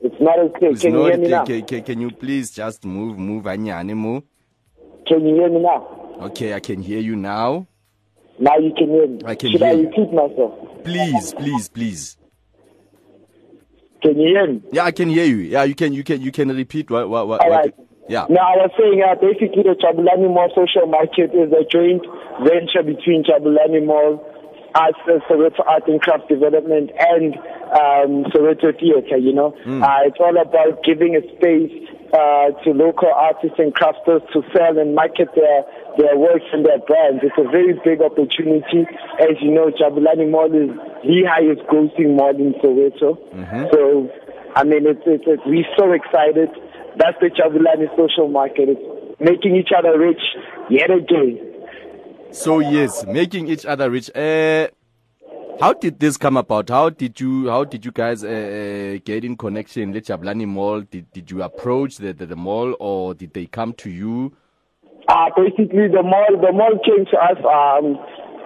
[0.00, 0.72] It's not clear.
[0.72, 1.44] It's Can you hear me now?
[1.44, 4.22] Can, can, can you please just move, move, anyane, move?
[5.06, 6.16] Can you hear me now?
[6.22, 7.66] Okay, I can hear you now.
[8.38, 9.20] Now you can hear me.
[9.24, 9.86] I can Should hear I you.
[9.88, 10.84] repeat myself?
[10.84, 12.16] Please, please, please.
[14.02, 14.62] Can you hear me?
[14.72, 15.36] Yeah, I can hear you.
[15.38, 17.40] Yeah, you can, you can, you can repeat what, what, what.
[17.40, 17.74] All what right.
[18.08, 18.26] yeah.
[18.30, 22.06] Now, I was saying uh, basically the Jabulani Mall social market is a joint
[22.46, 24.22] venture between Jabulani Mall,
[24.74, 27.34] Arts, uh, Soweto Art and Craft Development, and
[27.72, 29.54] um, Soweto Theatre, you know.
[29.82, 31.72] Uh, it's all about giving a space
[32.12, 35.64] uh, to local artists and crafters to sell and market their,
[35.98, 37.20] their works and their brands.
[37.22, 38.88] It's a very big opportunity.
[39.20, 40.72] As you know, Jabulani Mall is
[41.04, 43.16] the highest grossing mall in Soweto.
[43.72, 44.08] So,
[44.56, 46.48] I mean, it's, it's, it's, we're so excited.
[46.96, 48.68] That's the Jabulani social market.
[48.70, 50.22] It's making each other rich
[50.70, 51.47] yet again.
[52.30, 54.10] So yes, making each other rich.
[54.14, 54.68] Uh,
[55.60, 56.68] how did this come about?
[56.68, 60.82] How did you how did you guys uh, uh, get in connection with Jabulani Mall?
[60.82, 64.36] Did did you approach the, the, the mall or did they come to you?
[65.08, 67.96] Uh, basically, the mall, the mall came to us um,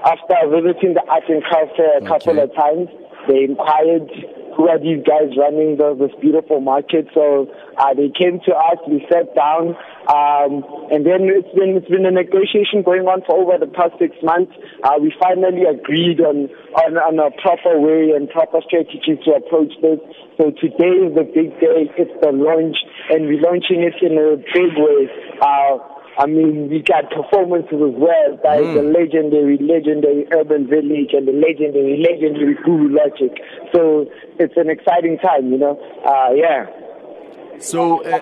[0.07, 2.89] after visiting the art and fair a couple of times.
[3.29, 4.09] They inquired
[4.57, 7.09] who are these guys running the, this beautiful market.
[7.15, 8.79] So uh, they came to us.
[8.87, 9.75] We sat down,
[10.09, 13.97] um, and then it's been it's been a negotiation going on for over the past
[13.99, 14.53] six months.
[14.85, 19.73] Uh, we finally agreed on, on on a proper way and proper strategy to approach
[19.81, 20.01] this.
[20.37, 21.89] So today is the big day.
[21.97, 22.77] It's the launch,
[23.11, 25.09] and we're launching it in a big way.
[25.41, 31.27] Uh, I mean, we got performances as well by the legendary, legendary Urban Village and
[31.27, 33.33] the legendary, legendary Guru Logic.
[33.73, 34.07] So
[34.39, 35.81] it's an exciting time, you know.
[36.05, 36.67] Uh, yeah.
[37.59, 38.21] So uh,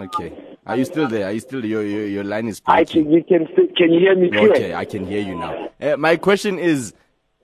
[0.00, 0.32] okay,
[0.66, 1.26] are you still there?
[1.26, 3.04] Are you still your your, your line is I breaking?
[3.04, 3.46] can, you can,
[3.76, 4.50] can you hear me clear?
[4.50, 5.70] Okay, I can hear you now.
[5.80, 6.92] Uh, my question is,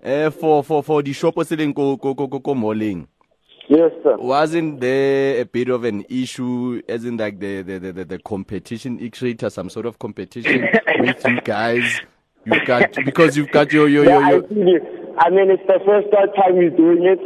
[0.05, 3.09] uh, for for for the shop selling go go go go go malling.
[3.69, 4.17] Yes, sir.
[4.19, 9.01] Wasn't there a bit of an issue, as in like the the the, the, competition?
[9.01, 12.01] It created some sort of competition with you guys.
[12.45, 15.05] You've got because you've got your your Yeah, your, I, your feel.
[15.19, 17.21] I mean, it's the first time we're doing it.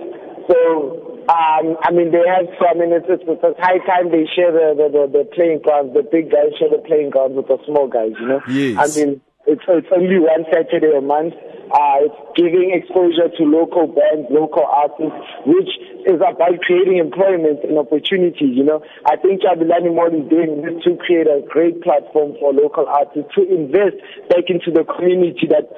[0.49, 4.25] So, um, I mean, they have, so, I mean, it's, it's, it's high time they
[4.35, 7.49] share the, the, the, the playing grounds, the big guys share the playing grounds with
[7.49, 8.41] the small guys, you know?
[8.49, 8.77] Yes.
[8.81, 11.35] I mean, it's, it's only one Saturday a month.
[11.69, 15.69] Uh, it's giving exposure to local bands, local artists, which
[16.09, 18.81] is about creating employment and opportunities, you know.
[19.05, 23.29] I think Jabulani Mall is doing this to create a great platform for local artists
[23.37, 24.01] to invest
[24.33, 25.69] back into the community that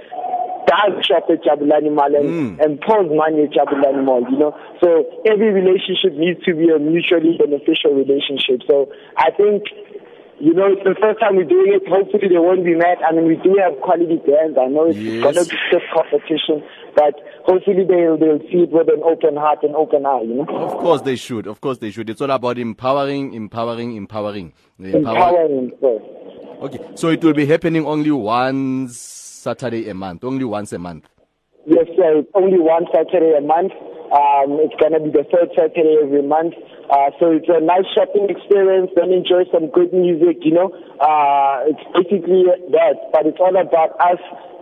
[0.70, 4.54] does shop at Jabulani Mall and, and pours money at Jabulani Mall, you know.
[4.78, 8.62] So every relationship needs to be a mutually beneficial relationship.
[8.70, 9.66] So I think
[10.40, 11.86] you know, it's the first time we're doing it.
[11.86, 12.98] Hopefully they won't be mad.
[13.06, 14.56] I mean, we do have quality bands.
[14.58, 15.22] I know it's Yes.
[15.22, 16.62] gonna be stiff competition,
[16.96, 17.14] but
[17.44, 20.22] hopefully they'll they'll see it with an open heart and open eye.
[20.22, 21.46] You know, Of course they should.
[21.46, 22.08] Of course they should.
[22.08, 24.52] It's all about empowering, empowering, empowering.
[24.80, 25.72] Empowering.
[26.62, 31.04] Okay, so it will be happening only once Saturday a month, only once a month.
[31.66, 32.22] Yes, sir.
[32.34, 33.72] Only one Saturday a month.
[34.10, 36.54] Um, it's going to be the third Saturday every month.
[36.90, 38.90] Uh, so it's a nice shopping experience.
[38.98, 40.74] Then enjoy some good music, you know.
[40.98, 42.98] Uh, it's basically that.
[43.14, 44.18] But it's all about us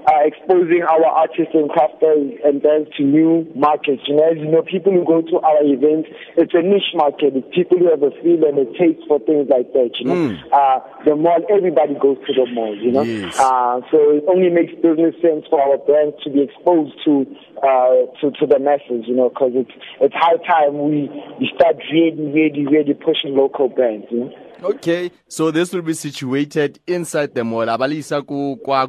[0.08, 4.00] uh, exposing our artists and crafters and bands to new markets.
[4.08, 7.36] You know, as you know, people who go to our events, it's a niche market.
[7.36, 10.16] It's people who have a feel and a taste for things like that, you know.
[10.16, 10.40] Mm.
[10.48, 13.02] Uh, the mall, everybody goes to the mall, you know.
[13.02, 13.36] Yes.
[13.38, 17.28] Uh, so it only makes business sense for our brands to be exposed to
[17.60, 21.76] uh, to to the masses, you know, because it's it's high time we we start
[21.92, 24.47] really, really, really pushing local brands, you know.
[24.62, 27.66] Okay, so this will be situated inside the mall.
[27.66, 28.88] Abalisa ku kwa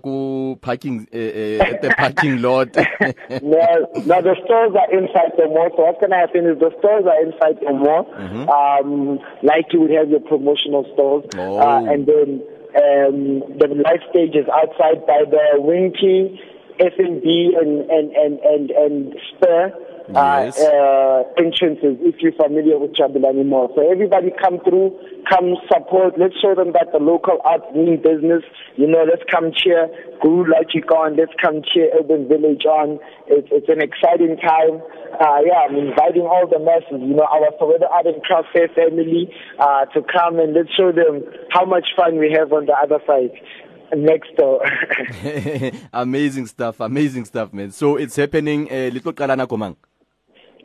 [0.59, 2.76] parking uh, uh, at the parking lot.
[3.41, 3.65] no,
[4.05, 5.70] no, the stores are inside the mall.
[5.78, 8.05] So what's going to happen is the stores are inside the mall.
[8.17, 8.49] Mhm.
[8.49, 11.59] Um, like you would have your promotional stores, Oh.
[11.59, 12.41] uh, and then
[12.74, 16.39] um, the live stage is outside by the Wimpy,
[16.80, 19.74] F&B, and and and and and Spur.
[20.14, 20.60] Yes.
[20.60, 23.72] Uh, uh, entrances if you're familiar with Jabulani Mall.
[23.76, 24.95] So everybody come through,
[25.30, 26.18] come support.
[26.18, 28.43] Let's show them that the local arts mean business.
[28.76, 29.89] You know, let's come cheer
[30.22, 31.18] Guru Logic on.
[31.18, 32.99] Let's come cheer Urban Village on.
[33.28, 34.82] It's, it's an exciting time.
[35.20, 38.70] Uh, yeah, I'm inviting all the masses, you know, our Soweto Art and Craft Fair
[38.70, 42.74] family uh, to come and let's show them how much fun we have on the
[42.74, 43.32] other side.
[43.92, 44.62] Next door.
[45.93, 47.71] amazing stuff, amazing stuff, man.
[47.71, 48.70] So it's happening.
[48.71, 49.75] Uh, little kalana komang.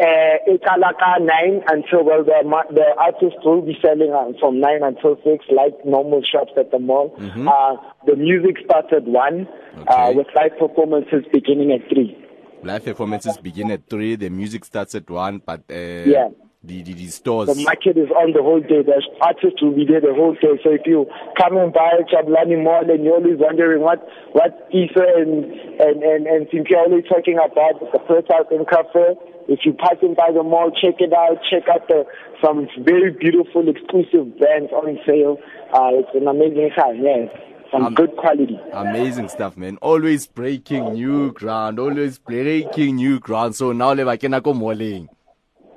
[0.01, 2.35] Uh, it's alaka 9 until, well, the,
[2.75, 6.81] the artists will be selling uh, from 9 until 6, like normal shops at the
[6.81, 7.15] mall.
[7.19, 7.47] Mhm.
[7.47, 7.77] Uh,
[8.07, 9.47] the music starts at 1,
[9.87, 12.16] uh, with live performances beginning at 3.
[12.65, 14.16] Live performances begin at three.
[14.16, 16.29] The music starts at one, but uh, Yeah.
[16.65, 17.53] The, the the stores.
[17.53, 18.81] The market is on the whole day.
[18.81, 20.57] The artists will be there the whole day.
[20.65, 21.05] So if you
[21.36, 24.01] come and buy Jabulani Mall and you're always wondering what,
[24.32, 25.45] what Isa and,
[25.77, 29.12] and, and, and Cynthia are always talking about, the first house and cafe,
[29.47, 31.36] if you pass in by the mall, check it out.
[31.53, 32.09] Check out the,
[32.41, 35.36] some very beautiful exclusive brands on sale.
[35.69, 37.28] Uh, it's an amazing time, yeah.
[37.73, 38.59] Some good quality.
[38.73, 39.77] Amazing stuff, man.
[39.82, 41.78] Always breaking new ground.
[41.78, 43.57] Always breaking new ground.
[43.57, 45.09] So now le bakena ko malling.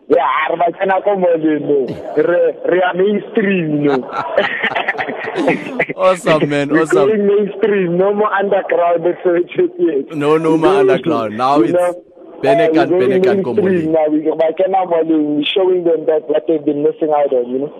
[0.09, 1.79] Yeah, re ba tsena ko mall no.
[2.15, 2.39] Re
[2.71, 3.95] re are mainstream no.
[5.95, 6.71] Awesome, man.
[6.71, 7.09] Awesome.
[7.09, 10.15] going mainstream, no more underground yet.
[10.15, 11.38] No, no more underground.
[11.38, 11.73] Now it's
[12.41, 13.91] Benekan, Benekan ko malling.
[13.91, 17.49] Now we by Kena Mall, we're showing them that what they've been missing out on,
[17.49, 17.73] you know.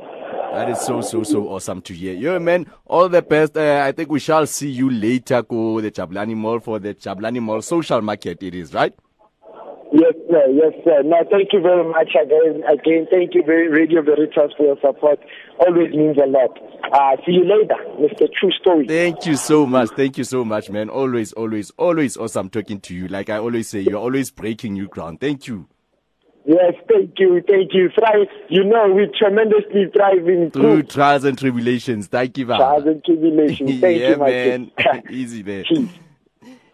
[0.54, 2.14] That is so, so, so awesome to hear.
[2.14, 3.56] Yo, man, all the best.
[3.56, 7.40] Uh, I think we shall see you later go the Jabulani Mall for the Jabulani
[7.40, 8.42] Mall social market.
[8.42, 8.94] It is, right?
[9.92, 10.46] Yes, sir.
[10.52, 11.02] Yes, sir.
[11.04, 12.64] No, thank you very much again.
[12.68, 15.20] Again, thank you very Radio Veritas for your support.
[15.60, 16.58] Always means a lot.
[16.92, 18.28] Uh, see you later, Mr.
[18.34, 18.88] True Story.
[18.88, 19.90] Thank you so much.
[19.96, 20.90] Thank you so much, man.
[20.90, 23.08] Always, always, always awesome talking to you.
[23.08, 25.22] Like I always say, you're always breaking new ground.
[25.22, 25.68] Thank you.
[26.46, 27.90] Yes, thank you, thank you.
[27.90, 32.08] Thrive, you know, we're tremendously thrive in Through trials and tribulations.
[32.08, 32.58] Thank you, man.
[32.58, 33.70] trials and tribulations.
[33.82, 34.72] Thank yeah, you, man.
[35.10, 35.90] Easy, man.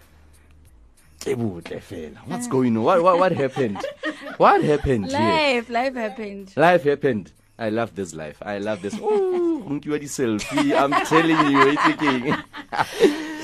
[2.27, 2.83] What's going on?
[2.83, 3.79] What, what, what happened?
[4.39, 5.19] What happened here?
[5.19, 6.53] Life, life happened.
[6.57, 7.33] Life happened.
[7.63, 8.43] I love this life.
[8.43, 8.99] I love this.
[9.01, 10.75] Oh, nkiwa di selfie.
[10.75, 12.35] I'm telling you, it's thinking.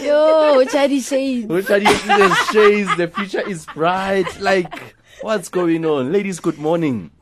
[0.04, 1.46] Yo, Chadi shades.
[1.46, 2.96] Which are these the shades?
[2.96, 4.26] The future is bright.
[4.40, 6.10] Like, what's going on?
[6.10, 7.12] Ladies, good morning.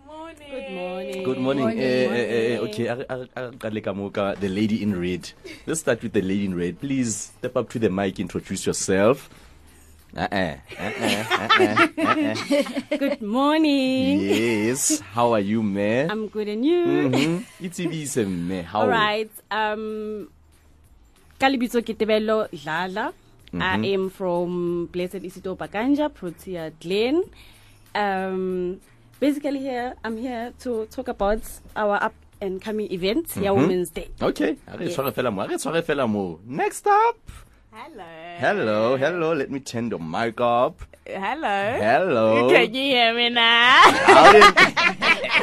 [0.51, 1.23] Good morning.
[1.25, 1.69] Good morning.
[1.79, 5.29] Eh, eh, eh, okay, I- I- I- Qale ka the lady in red.
[5.67, 6.81] Let's start with the lady in red.
[6.81, 9.29] Please step up to the mic, introduce yourself.
[10.17, 10.57] Uh-uh.
[10.81, 11.25] Uh-uh.
[11.29, 11.75] Uh-uh.
[11.93, 12.35] Uh-uh.
[12.97, 14.25] Good morning.
[14.25, 15.01] Yes.
[15.13, 16.09] How are you, man?
[16.11, 17.13] I'm good and you?
[17.13, 17.45] Mm-hmm.
[17.61, 18.65] Itsebise mme.
[18.65, 18.81] How?
[18.81, 19.29] All right.
[19.53, 20.29] Um,
[21.39, 23.13] ka lebitso ke Dlala.
[23.57, 23.85] I Mhm.
[23.95, 27.23] am from Blessed Isidore Bakanja, Protea Glen.
[27.95, 28.81] Um,
[29.21, 31.41] basically here, I'm here to talk about
[31.77, 33.57] our up and coming event, mm Mhm.
[33.57, 34.09] Women's Day.
[34.21, 34.57] Okay.
[34.81, 34.97] Yes.
[34.97, 35.43] tshware fela mo.
[35.45, 36.41] A re tshware fela mo.
[36.45, 37.17] Next up.
[37.77, 38.09] Hello.
[38.41, 38.97] Hello.
[38.97, 39.33] Hello.
[39.35, 40.81] Let me turn the mic up.
[41.05, 41.59] Hello.
[41.77, 42.49] Hello.
[42.49, 43.85] Can you hear me now?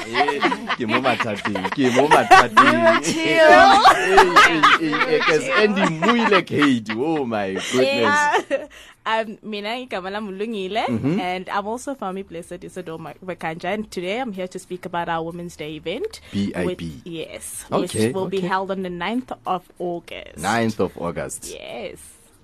[0.03, 0.41] Eh,
[0.73, 1.61] Ke mo mathateng.
[1.77, 3.05] Ke mo mathateng.
[3.05, 3.53] chill.
[4.81, 6.89] Eh, Because Andy Muile Kate.
[6.97, 8.17] Oh my goodness.
[8.49, 8.67] Yeah.
[9.05, 11.19] Um, mina igama lami Mulungile, Mhm.
[11.19, 15.07] and I'm also from place Blessed Isidore Bakanja, and today I'm here to speak about
[15.09, 16.19] our Women's Day event.
[16.31, 17.03] BIB.
[17.05, 20.39] Yes, Okay, which will be held on the 9th of August.
[20.39, 21.51] 9th of August.
[21.51, 21.99] Yes.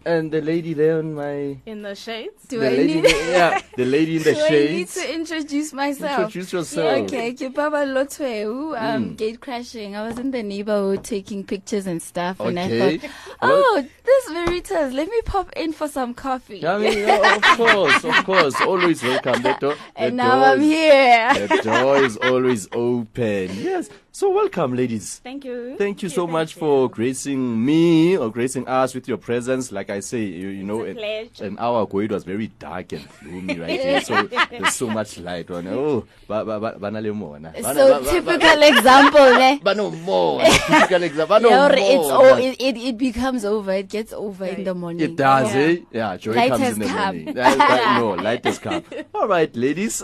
[0.10, 2.41] And the lady there on my In the shades.
[2.49, 6.19] the lady there, yeah, the lady in the Do I need to introduce myself?
[6.26, 7.03] Introduce yourself.
[7.03, 9.18] Okay, Kipapa Lotweu, um, Mm.
[9.18, 9.95] gate crashing.
[9.95, 13.10] I was in the neighborhood taking pictures and stuff, and I thought,
[13.44, 16.65] oh, this Veritas, let me pop in for some coffee.
[16.65, 19.44] I mean, yeah, of course, of course, always welcome.
[19.44, 21.48] The door, And the now door I'm here.
[21.48, 23.49] The door is always open.
[23.56, 23.90] Yes.
[24.20, 25.20] So welcome, ladies.
[25.24, 25.78] Thank you.
[25.78, 29.72] Thank you so much for gracing me or gracing us with your presence.
[29.72, 31.00] Like I say, you, you know, an,
[31.40, 34.02] an hour ago it was very dark and gloomy right here.
[34.02, 35.68] So there's so much light on.
[35.68, 37.56] Oh, ba ba ba ba na le mona.
[37.64, 39.60] So typical example, ne?
[39.64, 40.44] Ba no more.
[40.44, 41.40] Typical example.
[41.40, 41.72] No more.
[41.72, 43.72] it's all, it, it, it becomes over.
[43.72, 45.00] It gets over in the morning.
[45.12, 45.62] It does, Yeah.
[45.62, 45.76] eh?
[45.96, 47.16] Yeah, joy Light comes in the come.
[47.24, 47.34] morning.
[47.36, 48.84] That- that- no, light has come.
[49.16, 50.04] All right, ladies.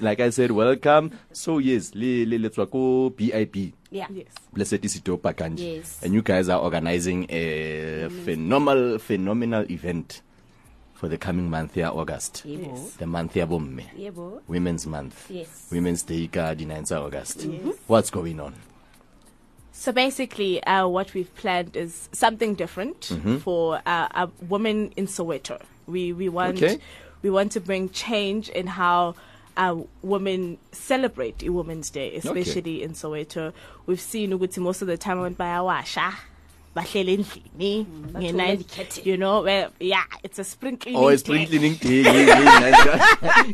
[0.00, 1.12] like I said, welcome.
[1.32, 3.72] So yes, le le let's go BIB.
[3.90, 4.06] Yeah.
[4.12, 4.26] Yes.
[4.52, 5.58] Blessed Isidore Bakanja.
[5.76, 6.00] Yes.
[6.02, 10.22] And you guys are organizing a phenomenal, phenomenal event
[10.94, 12.42] for the coming month here, August.
[12.44, 12.92] Yes.
[12.98, 13.82] The month here, bomme.
[13.98, 14.42] Yebo.
[14.46, 15.30] Women's Month.
[15.30, 15.68] Yes.
[15.72, 17.44] Women's Day, ka di 9th August.
[17.44, 17.74] Yes.
[17.86, 18.54] What's going on?
[19.72, 23.40] So basically, uh, what we've planned is something different Mhm.
[23.40, 25.58] for uh, uh, women in Soweto.
[25.86, 26.78] We we want Okay.
[27.22, 29.14] we want to bring change in how
[29.56, 33.52] uh, women celebrate a Women's Day, especially in Soweto.
[33.86, 36.14] We've seen ukuthi most of the time when bayawasha
[36.74, 41.44] bahlele endlini bathole ngenani- you know well, yeah it's a spring cleaning Oh, it's day.
[41.44, 42.04] spring cleaning day.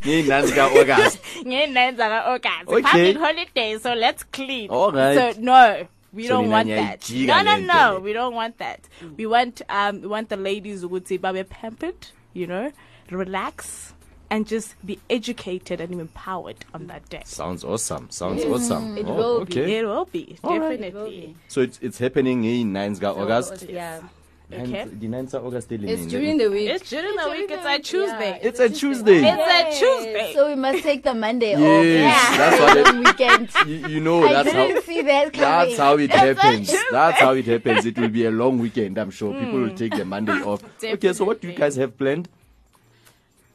[0.04, 1.18] Nge-9th ka August.
[1.44, 2.68] Nge-9th ka August.
[2.68, 2.82] Okay.
[2.82, 4.70] Public holiday, so let's clean.
[4.70, 5.34] All right.
[5.34, 7.10] So no, we So don't want that.
[7.10, 8.88] No, no, no, we don't want that.
[9.16, 12.70] We want um we want the ladies ukuthi babe pampered, you know,
[13.10, 13.92] relax
[14.30, 17.22] and just be educated and empowered on that day.
[17.24, 18.08] Sounds awesome.
[18.10, 18.50] Sounds Yes.
[18.52, 18.96] awesome.
[18.98, 19.64] It Oh, will okay.
[19.66, 19.74] be.
[19.76, 20.36] It will be.
[20.42, 20.80] All right.
[20.80, 21.34] definitely.
[21.48, 23.66] So it's it's happening in 9th ka August.
[23.68, 24.00] Yeah.
[24.48, 24.84] Ninth- Okay.
[25.02, 25.72] The 9th ka August.
[25.72, 26.70] ile It's during the week.
[26.70, 27.50] It's during the week.
[27.50, 28.38] It's a Tuesday.
[28.42, 29.18] It's a Tuesday.
[29.26, 30.32] It's a Tuesday.
[30.34, 31.84] So we must take the Monday off.
[31.84, 33.50] Yes, that's what it- weekend.
[33.66, 35.50] You, you know I that's how didn't see that coming.
[35.50, 36.74] that's how it It's happens.
[36.92, 37.86] That's how it happens.
[37.86, 38.98] It will be a long weekend.
[38.98, 39.76] I'm sure people will Mm.
[39.82, 40.62] take the Monday off.
[40.94, 42.28] Okay, so what do you guys have planned?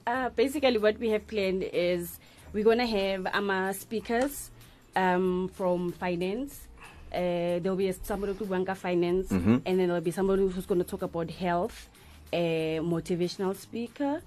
[0.08, 2.20] Uh, basically, what we have planned is
[2.54, 4.50] we're gonna have um, speakers
[4.96, 6.68] um, from finance.
[7.14, 9.62] Uh, there'll be a, somebody who banka finance, Mhm.
[9.66, 11.90] and then there'll be somebody who's going to talk about health,
[12.32, 14.22] a motivational speaker,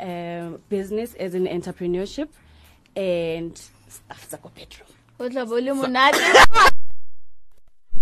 [0.00, 2.28] uh, business as an entrepreneurship,
[2.96, 4.88] and stuff like petrol.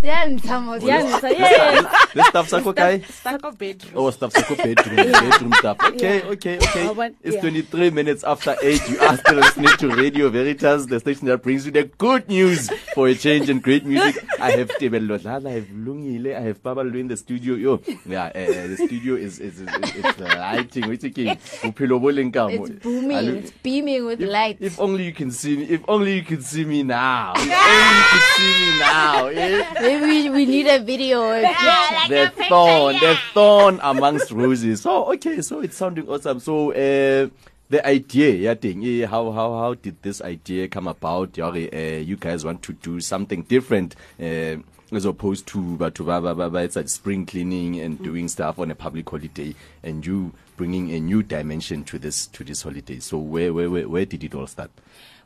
[0.07, 0.81] O tla bo le monate.
[0.81, 2.13] Diyantsha yes.
[2.15, 3.01] The stuff sako kai?
[3.01, 3.93] Sako bedroom.
[3.97, 4.97] Oh, stuff sako bedroom.
[4.97, 5.77] Bedroom stuff.
[5.97, 7.13] Okay, okay, okay.
[7.23, 8.89] It's 23 minutes after 8.
[8.89, 12.71] You are still listening to Radio Veritas, the station that brings you the good news
[12.95, 14.23] for a change and great music.
[14.41, 17.55] I have Tebello Dlala, I have Lungile, I have Babalo in the studio.
[17.55, 20.89] Yo, yeah, uh, the studio is, is, is, is it's lighting.
[20.89, 21.37] What's it king?
[21.63, 22.65] Bophelo bo leng ka mo.
[22.65, 23.37] It's booming.
[23.37, 24.59] It's beaming with light.
[24.61, 25.65] If only you can see me.
[25.65, 27.33] If only you can see me now.
[27.37, 29.27] If only you could see me now.
[29.27, 29.96] eh?
[30.01, 31.21] Maybe we, we need a video.
[31.21, 32.09] or a picture.
[32.09, 34.83] the thorn, the thorn amongst roses.
[34.83, 36.41] So okay, so it's sounding awesome.
[36.41, 37.29] So uh,
[37.69, 41.37] the idea, yeah, thing, eh, how how how did this idea come about?
[41.37, 43.97] Yeah, uh, you guys want to do something different.
[44.21, 44.57] Uh,
[44.93, 49.55] as opposed to but it's like spring cleaning and doing stuff on a public holiday
[49.83, 53.89] and you bringing a new dimension to this to this holiday so where where where,
[53.89, 54.71] where did it all start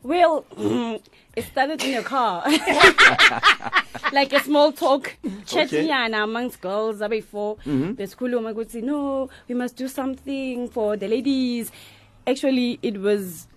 [0.03, 0.45] Well,
[1.35, 2.43] it started in your car.
[4.11, 5.15] like a small talk,
[5.45, 7.57] chatting amongst girls before.
[7.57, 7.95] Mhm.
[7.95, 11.71] Besikhuluma ukuthi no, we must do something for the ladies.
[12.25, 13.47] Actually, it was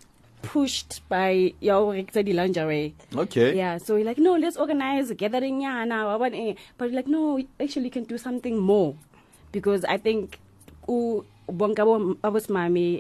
[0.47, 1.95] pushed by your
[2.33, 2.95] lingerie.
[3.15, 6.16] okay Yeah, so we're like, no, let's organize a gathering, yeah, now.
[6.19, 8.95] But we're like, no, actually, you can do something more
[9.53, 10.39] because I think,
[10.89, 11.25] ooh,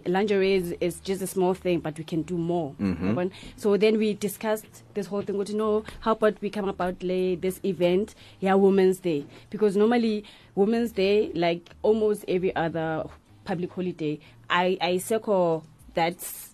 [0.06, 3.30] lingerie is, is just a small thing but we can do more Mhm.
[3.56, 7.36] So then we discussed this whole thing you know how about we come about lay
[7.36, 13.04] this event yeah women's day because normally women's day like almost every other
[13.44, 14.18] public holiday
[14.50, 15.64] i i circle
[15.94, 16.53] that's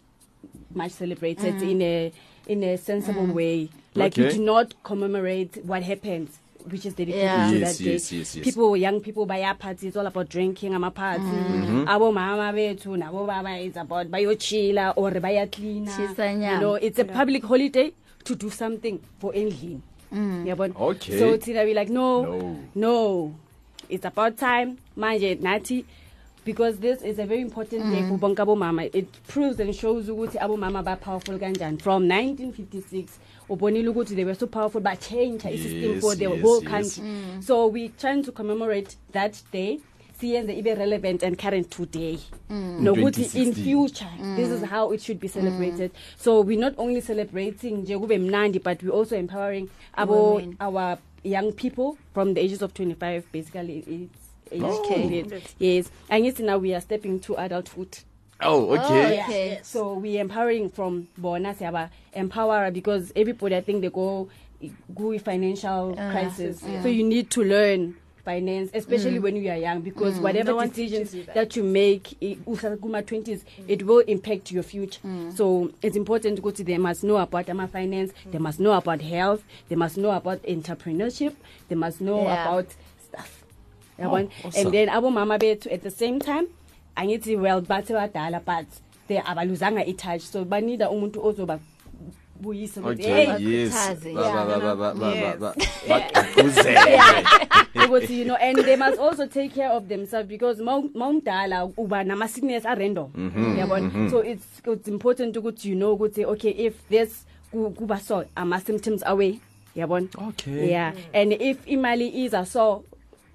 [0.74, 1.70] much celebrated Mm.
[1.70, 2.12] in a
[2.46, 4.24] in a sensible way like Okay.
[4.24, 6.28] you do not commemorate what happened
[6.70, 7.50] which is dedicated Yeah.
[7.50, 8.44] to Yes, that day yes, yes, yes.
[8.44, 11.84] people young people baya party it's all about drinking ama-party Mm-hmm.
[11.84, 11.88] Mhm.
[11.88, 17.04] abo mama bethu nabo baba it's about bayochila or bayacleana Chisa you know it's a
[17.04, 17.92] public holiday
[18.24, 19.80] to do something for endlini
[20.12, 20.46] Mm.
[20.46, 21.18] yabona Okay.
[21.18, 22.56] so thina we like no No.
[22.74, 23.34] no
[23.88, 25.84] it's about time manje nathi
[26.50, 28.82] because this is a very important day for bonke Mama.
[28.92, 33.18] it proves and shows ukuthi abomama ba-powerful kanjani from 1956
[33.48, 36.70] ubonile ukuthi they were so powerful ba-change i-system Yes, for the yes, whole yes.
[36.70, 37.42] country Mm.
[37.42, 39.78] so we're trying to commemorate that day
[40.20, 42.18] siyenze ibe relevant and current today
[42.50, 42.78] Mm.
[42.80, 43.64] nokuthi in 2016.
[43.64, 48.18] future this is how it should be celebrated so we're not only celebrating nje kube
[48.18, 53.78] mnandi but we're also empowering abo our young people from the ages of 25 basically
[53.86, 54.19] it's
[54.52, 55.08] age Okay.
[55.08, 55.42] period.
[55.58, 57.88] yes angithi now we are stepping to adulthood
[58.42, 59.14] Oh, okay.
[59.16, 59.24] Yeah.
[59.28, 59.58] Okay.
[59.62, 64.28] so we empowering from bona siyaba empower because everybody i think they go
[64.94, 66.82] go financial Uh, crisis yeah.
[66.82, 67.94] so you need to learn
[68.24, 69.22] finance especially Mm.
[69.22, 70.22] when you are young because Mm.
[70.22, 71.34] whatever No decisions you that.
[71.34, 75.32] that you make i- uhlala kuma 20s it will impact your future Mm.
[75.36, 79.42] so it's important ukuthi they must know about ama finance they must know about health
[79.68, 81.32] they must know about entrepreneurship
[81.68, 82.46] they must know Yeah.
[82.46, 82.76] about stuff
[84.00, 84.66] yabona Oh, awesome.
[84.66, 86.46] and then abomama bethu at the same time
[86.96, 88.66] angithi well bathe badala but
[89.08, 91.58] they abaluzanga i-touch so banida umuntu ozoba
[92.40, 92.80] buyisa
[97.86, 98.36] ukuthi, you know?
[98.36, 103.10] and they must also take care of themselves because mawumdala uba nama-sickness a-random.
[103.14, 104.10] Mhm, yabona mhm.
[104.10, 109.02] so it's, it's important ukuthi you know ukuthi okay if this ku- kuba so ama-symptoms
[109.06, 109.38] away.
[109.76, 110.70] Yabona Okay.
[110.70, 110.92] yeah.
[111.14, 112.84] And if imali iza so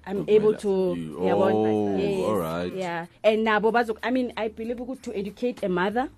[0.06, 2.74] i'm able to You- yabona oh, yes, alright.
[2.76, 6.08] yeah and nabo bazo i mean i believe ukuthi to educate a mother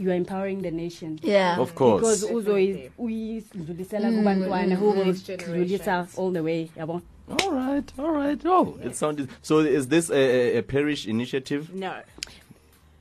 [0.00, 1.60] you are empowering the nation Yeah.
[1.60, 2.00] Of course.
[2.00, 5.44] because uzoyi- uyidlulisela kubantwana who will Next dlulisa
[5.84, 6.18] generations.
[6.18, 7.02] all the way yabona
[7.44, 8.40] All right, all right.
[8.46, 9.28] Oh, it sounded.
[9.42, 11.74] So, is this a, a- a parish initiative?
[11.74, 11.92] No.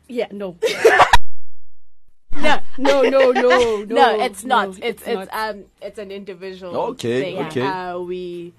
[0.09, 0.55] yeah no
[2.77, 4.69] no no no no no, it's not.
[4.69, 5.27] no, it's it's, not.
[5.33, 6.75] um it's an individual.
[6.91, 7.45] Okay, thing.
[7.47, 7.61] okay.
[7.61, 8.53] Uh, we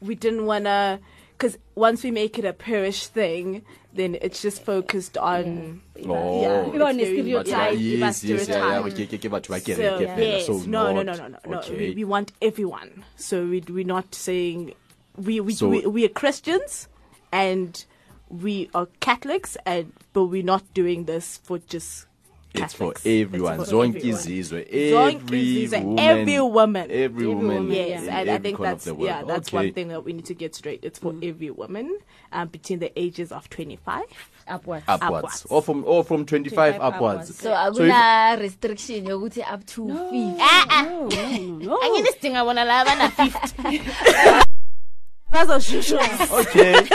[0.00, 0.98] we didn't wanna
[1.40, 3.62] because once we make it a parish thing,
[3.94, 5.80] then it's just focused on.
[6.06, 6.42] Oh.
[6.42, 7.72] Yeah, Even on it's the very- stereotype.
[7.72, 8.42] yeah, Yes, yes, yeah, yeah.
[8.42, 8.92] stereotype.
[8.92, 10.46] Okay, okay, okay, but So, can't get yes.
[10.46, 11.18] So no, no, no, not.
[11.18, 11.58] no, no, no.
[11.60, 11.76] Okay.
[11.78, 13.04] We, we want everyone.
[13.16, 14.74] So we we're not saying
[15.16, 16.88] we we, So- we we are Christians
[17.32, 17.82] and
[18.28, 22.06] we are Catholics and but we're not doing this for just
[22.52, 23.06] It's for Catholics.
[23.06, 23.60] everyone.
[23.60, 24.20] It's for Zonke everyone.
[24.20, 29.22] izizwe, Zonke every woman, every woman, every woman Yes, in and I think that's yeah,
[29.22, 29.56] that's okay.
[29.56, 30.84] one thing that we need to get straight.
[30.84, 31.96] It's for every woman
[32.32, 34.04] um, between the ages of twenty five
[34.48, 37.30] upwards Upwards, or from or from 25 25 upwards.
[37.30, 37.38] upwards.
[37.38, 40.34] So if- akuna restriction yokuthi up to 50.
[40.40, 40.82] Ah, ah.
[40.82, 43.78] no no no anginesidinga bona la bana fifty
[45.32, 46.00] bazoshusha
[46.40, 46.88] okay.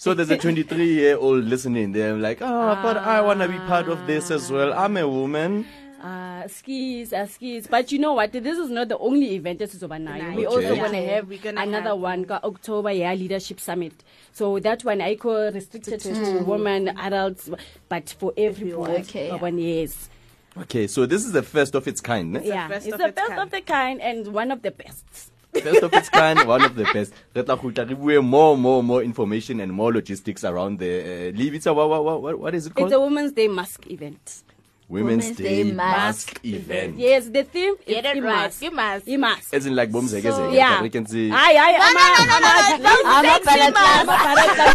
[0.00, 1.92] So there's a 23 year old listening.
[1.92, 4.72] They're like, oh, but I want to be part of this as well.
[4.72, 5.66] I'm a woman.
[6.02, 7.66] uh, skis, uh, skis.
[7.66, 8.32] But you know what?
[8.32, 10.34] This is not the only event that is over now.
[10.34, 10.76] We also Okay.
[10.80, 13.92] going to have another have- one, ka- October yeah, Leadership Summit.
[14.32, 17.50] So that one I call restricted to women, adults,
[17.90, 18.92] but for everyone.
[19.02, 19.34] Okay, yeah.
[19.36, 20.08] One, yes.
[20.56, 22.32] Okay, so this is the first of its kind.
[22.32, 22.48] ne?
[22.48, 23.40] yeah, first it's of the its best kind.
[23.42, 25.30] of the kind and one of the best.
[25.52, 27.12] First of its kind, one of the best.
[27.34, 31.36] Re tla kgutla re bue more, more, more information and more logistics around the uh,
[31.36, 31.64] leave it.
[31.66, 32.88] What, what, what, what is it called?
[32.88, 34.42] It's a Women's Day mask event.
[34.88, 36.98] Women's, Women's Day, Day Mask, Mask Event.
[36.98, 38.22] Yes, the theme is Get it i- right.
[38.42, 38.62] mask.
[38.62, 39.08] You must.
[39.08, 39.54] I mask.
[39.54, 40.56] As in like bomzeke So- zeke.
[40.56, 40.82] Yeah.
[40.82, 41.30] We can see.
[41.30, 44.08] Aye, aye, ama- ama- Amabhalat- ama- Yeah, mask.
[44.08, 44.74] I'm a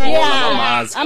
[0.00, 0.96] mask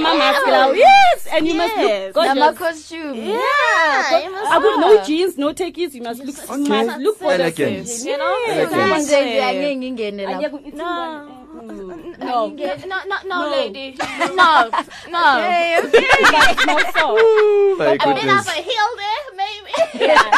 [0.47, 0.71] now.
[0.71, 2.15] Yes, and you must Yes.
[2.15, 2.59] look Nama gorgeous.
[2.59, 3.15] costume.
[3.15, 5.93] Yeah, you must I would no jeans, no techies.
[5.93, 6.63] You must look Okay.
[6.65, 6.99] smart.
[7.01, 7.87] Look for the Elegant.
[8.05, 8.35] You know?
[8.47, 8.71] Yes.
[8.71, 9.03] Elegant.
[9.05, 10.41] Nje nje angeke ngingene And lapho.
[10.41, 11.31] yeah, it's No.
[11.55, 11.71] No,
[12.19, 12.47] No.
[12.47, 13.49] no, no, no, No.
[13.49, 13.97] lady.
[14.35, 14.69] No,
[15.09, 15.23] no.
[15.39, 16.05] Okay, okay.
[16.55, 17.17] But not so.
[17.17, 19.71] Ooh, my A bit of a heel there, maybe.
[20.05, 20.31] Yeah.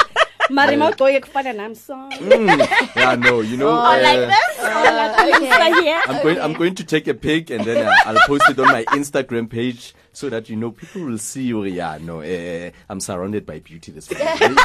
[0.50, 1.94] Marima ugoye kufana nami so.
[1.96, 2.96] Mm.
[2.96, 3.68] Yeah, no, you know.
[3.70, 4.58] Or uh, like this.
[4.58, 6.02] Insta here.
[6.08, 6.40] I'm going.
[6.40, 9.50] I'm going to take a pic and then uh, I'll post it on my Instagram
[9.50, 11.54] page so that you know people will see.
[11.54, 14.38] Oh, yeah, no, uh, I'm surrounded by beauty this morning.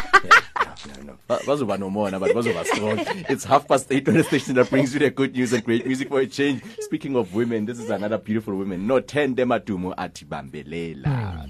[0.84, 1.02] yeah.
[1.04, 1.18] no.
[1.28, 2.98] Ba- bazoba nomona but bazoba strong
[3.28, 5.86] it's half past eight on the station that brings you the good news and great
[5.86, 9.94] music for a change speaking of women this is another beautiful woman no tende madumo
[9.96, 11.46] athi bambelela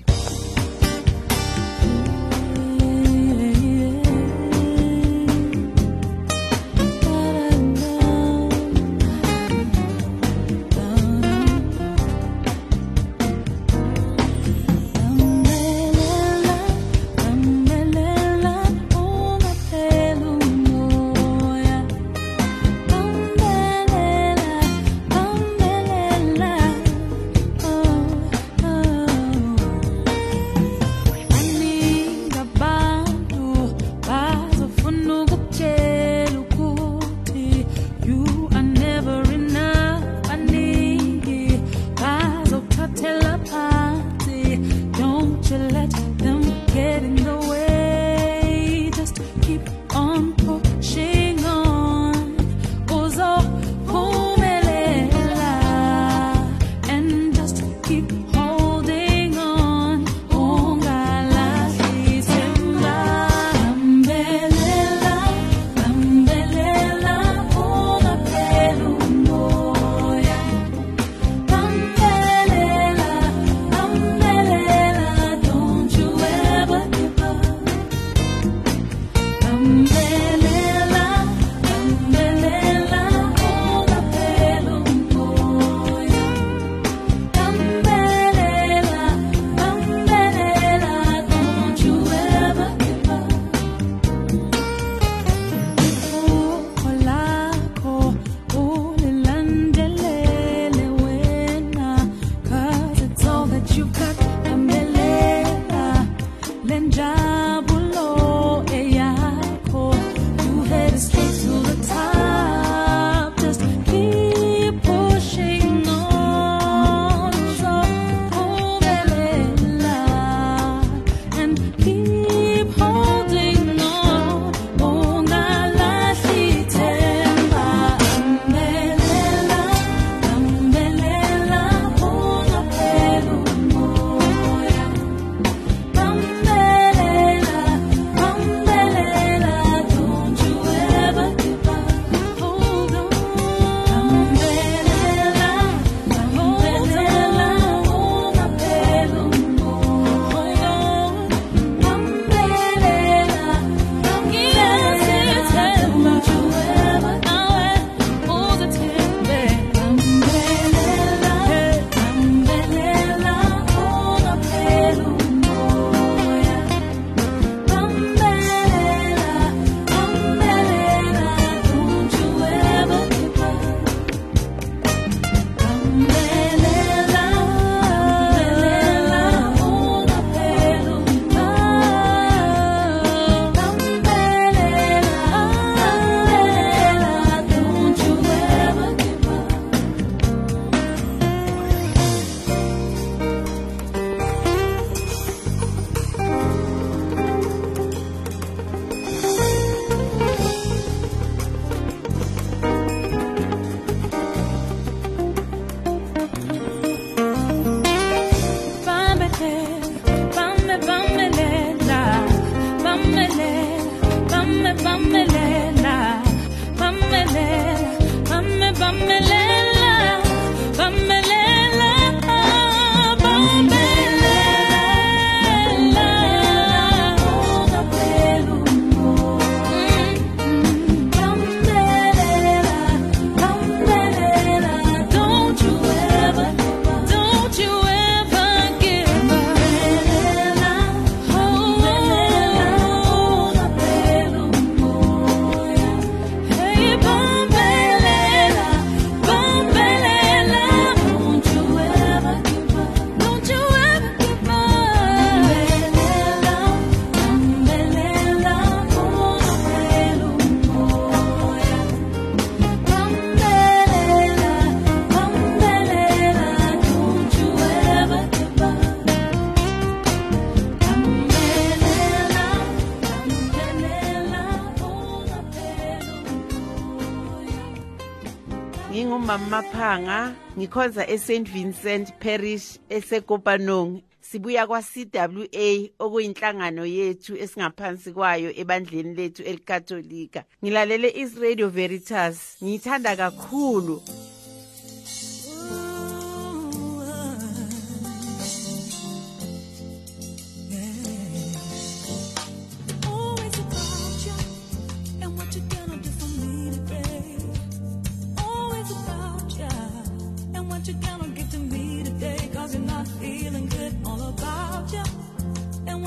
[279.82, 284.02] Mkhanga ngikhonza eSt Vincent Parish esekopanong.
[284.20, 290.44] Sibuya kwa-CWA okuyinhlangano yethu esingaphansi kwayo ebandleni lethu elikaTolika.
[290.64, 292.56] Ngilalele isRadio Veritas.
[292.62, 294.02] Ngiyithanda kakhulu.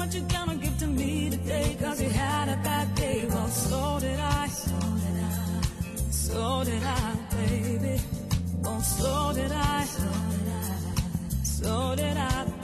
[0.05, 1.75] what you gonna give to me today?
[1.81, 3.25] Cause you had a bad day.
[3.27, 4.47] Well, so did I.
[4.47, 5.61] So did I.
[6.11, 8.01] So did I, baby.
[8.61, 9.83] Well, so did I.
[9.85, 11.43] So did I.
[11.43, 12.54] So did I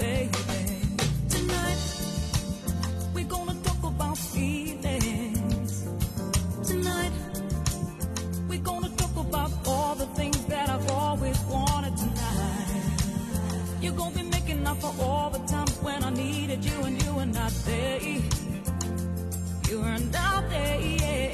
[17.65, 18.21] day.
[19.69, 21.30] You are not there yet.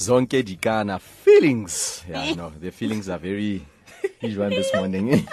[0.00, 2.02] zonke dikana feelings.
[2.08, 3.66] Yeah no the feelings are very
[4.20, 5.10] usual this morning.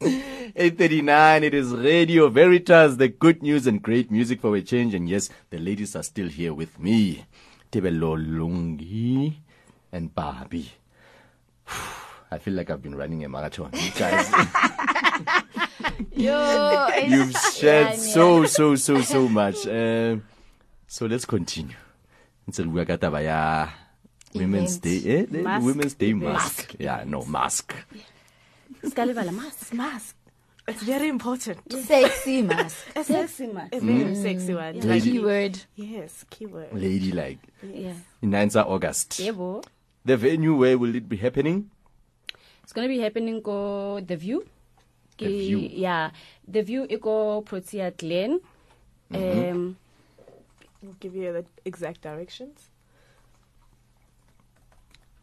[0.00, 4.94] 8.39 it is radio veritas the good news and great music for a change.
[4.94, 7.26] And yes the ladies are still here with me
[7.70, 9.34] tebelolungi
[9.92, 10.70] and babi.
[12.32, 14.32] I feel like i've been running a marathon guys.
[16.12, 19.66] Yo, you've shared so so so so much.
[19.66, 20.16] Uh,
[20.86, 21.76] so let's continue
[22.50, 23.70] instead katabayah
[24.34, 24.82] women's Event.
[24.82, 25.22] day eh?
[25.38, 25.62] Eh, Mask.
[25.66, 27.74] women's day mask, yeah no mask
[28.82, 29.74] Skalibala mask.
[29.74, 30.16] mask.
[30.66, 31.58] It's very important.
[31.68, 32.78] Sexy mask.
[33.02, 33.74] Sexy mask.
[33.74, 34.22] A very mm.
[34.22, 34.76] sexy one.
[34.78, 34.98] Yeah.
[35.02, 35.54] Keyword.
[35.74, 36.70] Yes, keyword.
[36.72, 37.98] lady like Yeah.
[38.22, 39.62] in 9th august Yebo.
[40.06, 41.68] the venue where will it be happening
[42.62, 44.46] It's going to be happening go The View.
[45.18, 45.58] The View.
[45.58, 46.14] Yeah.
[46.46, 48.38] The View iko Protea Glen.
[49.10, 49.50] Mm-hmm.
[49.50, 49.76] Um
[50.82, 52.70] We'll give you the exact directions.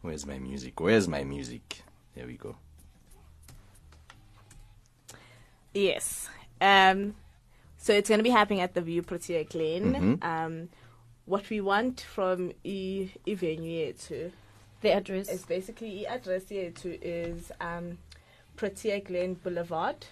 [0.02, 0.78] Where's my music?
[0.80, 1.82] Where's my music?
[2.14, 2.56] There we go.
[5.74, 6.28] Yes.
[6.60, 7.14] Um,
[7.76, 9.94] so it's going to be happening at the View Protea Glen.
[9.94, 10.24] Mhm.
[10.24, 10.68] Um,
[11.26, 14.32] what we want from e e venue to
[14.80, 17.98] the address is basically e address here to is um,
[18.56, 20.06] Protea Glen Boulevard,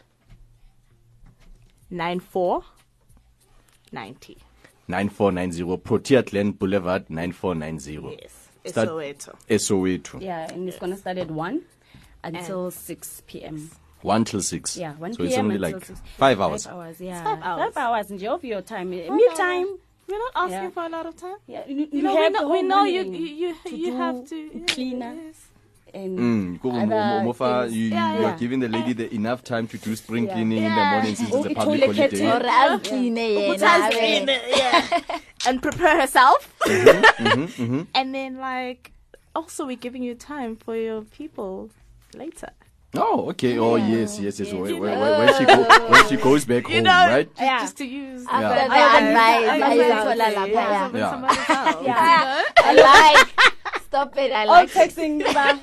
[1.90, 2.64] nine four
[3.93, 4.39] ninety.
[4.88, 8.18] 9490 Protea Glen Boulevard 9490.
[8.22, 8.48] Yes.
[8.72, 9.34] Start- Soweto.
[9.48, 10.20] Soweto.
[10.20, 11.62] yeah, and it's going to start at 1
[12.24, 13.70] until 6 p.m.
[14.02, 14.76] 1 till 6.
[14.76, 15.28] Yeah, 1 So p.m.
[15.28, 16.00] it's only like 6.
[16.18, 16.64] 5 hours.
[16.66, 17.22] Five hours, yeah.
[17.24, 17.74] five hours.
[17.74, 18.90] Five hours nje of your time.
[18.92, 19.38] Five Meal hours.
[19.38, 19.66] time.
[20.08, 20.70] We're not asking Yeah.
[20.70, 21.36] for a lot of time.
[21.48, 23.86] Yeah, you, You know, we have know- we know you- morning you- you- to you
[23.92, 25.16] do have to- cleaner
[25.97, 27.74] and Mm, go- other mo- mo- mofa- things.
[27.77, 28.36] you, you Yeah, are yeah.
[28.39, 30.35] giving the lady the enough time to do spring Yeah.
[30.35, 32.18] cleaning in the morning since it's a Oh, public itoilet holiday.
[32.18, 32.47] curtain.
[32.47, 34.40] Or I'll clean it, Who yeah, does nah, clean man.
[34.40, 35.18] it, yeah.
[35.48, 36.40] and prepare herself.
[36.66, 37.86] Mhm, mhm.
[37.98, 38.93] And then, like,
[39.35, 41.70] also we're giving you time for your people
[42.14, 42.51] later.
[42.97, 43.59] Oh, okay.
[43.59, 44.52] Oh, yes, yes, yes.
[44.52, 45.59] When, when, when she go,
[45.93, 47.28] when she goes back You home, know, right?
[47.36, 50.81] just, just to use After the- the advice, I- I- ayothola I- lapha, yeah, yeah.
[50.81, 51.10] somebody- Yeah.
[51.10, 52.01] somebody's house, Yeah.
[52.01, 52.44] you know?
[52.56, 53.56] I like.
[53.97, 54.31] Stop it.
[54.31, 54.70] I All like.
[54.70, 55.59] texting, ba-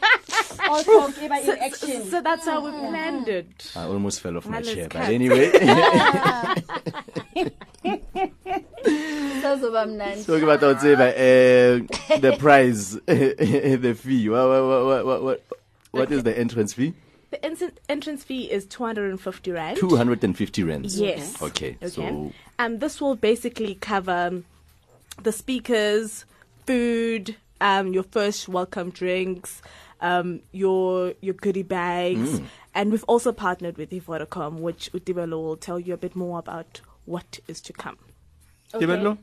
[0.68, 2.10] all talk, ba- in So- action.
[2.10, 3.72] So that's how we planned it.
[3.76, 5.10] I almost fell off my Alles chair, but cut.
[5.12, 5.52] anyway.
[9.42, 10.26] Sazoba mnandi.
[10.26, 10.74] Talking about uh,
[12.20, 14.30] the price, the fee.
[14.30, 15.44] What, what, what, what, what,
[15.92, 16.94] what is the entrance fee?
[17.30, 19.78] The en- entrance fee is 250 rand.
[19.78, 21.00] 250 rands.
[21.00, 21.40] Yes.
[21.42, 21.78] Okay.
[21.82, 21.88] Okay.
[21.90, 24.42] So, Um, this will basically cover
[25.22, 26.26] the speakers,
[26.66, 29.62] food, um, your first welcome drinks,
[30.02, 32.46] um, your your goodie bags, Mm.
[32.76, 36.82] and we've also partnered with Vodacom, which Udibelo will tell you a bit more about
[37.06, 37.98] what is to come.
[38.72, 39.18] Tebello,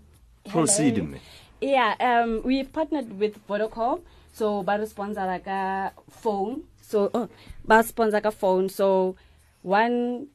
[0.48, 0.96] proceed.
[0.96, 1.10] Hello.
[1.10, 1.20] me.
[1.60, 4.00] Yeah, um, we've partnered with Vodacom,
[4.32, 6.62] so ba re sponsor like a phone.
[6.80, 7.28] So, oh,
[7.64, 8.68] ba sponsor ka phone.
[8.70, 9.16] So,
[9.62, 10.28] one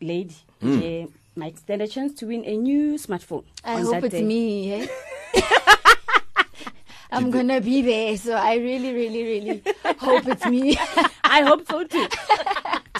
[0.00, 1.10] lady, Mm.
[1.36, 3.44] might stand a chance to win a new smartphone.
[3.64, 4.22] I hope it's day.
[4.24, 4.72] me.
[4.80, 4.86] Eh?
[7.12, 9.62] I'm gonna be there, so I really, really, really
[10.00, 10.76] hope it's me.
[11.24, 12.06] I hope so too.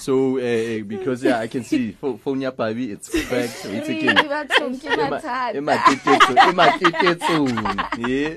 [0.03, 3.51] So, uh, because yeah, I can see pho- phone ya pabi, it's cracked.
[3.63, 4.27] so It's Really, again.
[4.27, 5.55] bathong ke mathata.
[7.99, 8.35] Yeah.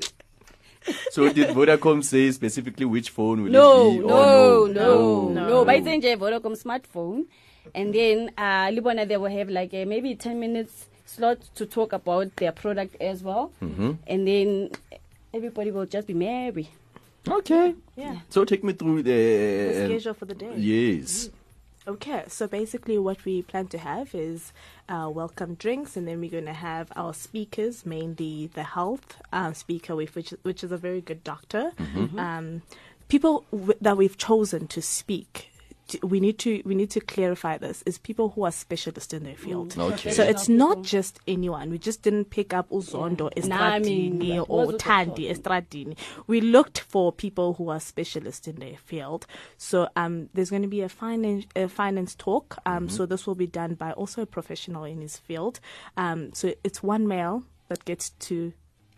[1.09, 3.99] So did Vodacom say specifically which phone will No, it be?
[4.05, 5.65] no, or no, no, no.
[5.65, 7.25] By then, Vodacom smartphone,
[7.73, 11.93] and then uh, Libona they will have like a maybe ten minutes slot to talk
[11.93, 13.97] about their product as well, Mhm.
[14.05, 14.69] and then
[15.35, 16.69] everybody will just be merry.
[17.27, 17.75] Okay.
[17.95, 18.17] Yeah.
[18.29, 20.53] So take me through the, The schedule for the day.
[20.57, 21.29] Yes.
[21.87, 24.51] Okay, so basically, what we plan to have is
[24.89, 29.53] uh, welcome drinks, and then we're going to have our speakers, mainly the health uh,
[29.53, 31.73] speaker, which which is a very good doctor.
[31.77, 32.17] Mhm.
[32.19, 32.61] Um,
[33.07, 35.51] people w- that we've chosen to speak.
[35.87, 39.23] T- We need to we need to clarify this is people who are specialists in
[39.23, 39.69] their field.
[39.75, 39.93] Mm.
[39.93, 40.11] Okay.
[40.11, 41.69] So it's not just anyone.
[41.69, 45.97] We just didn't pick up Uzondo Nami, Estradini like, or what's Tandi Estradini.
[46.27, 49.25] We looked for people who are specialists in their field.
[49.57, 52.57] So um, there's going to be a finance a finance talk.
[52.65, 55.59] Um, so this will be done by also a professional in his field.
[55.97, 58.53] Um, so it's one male that gets to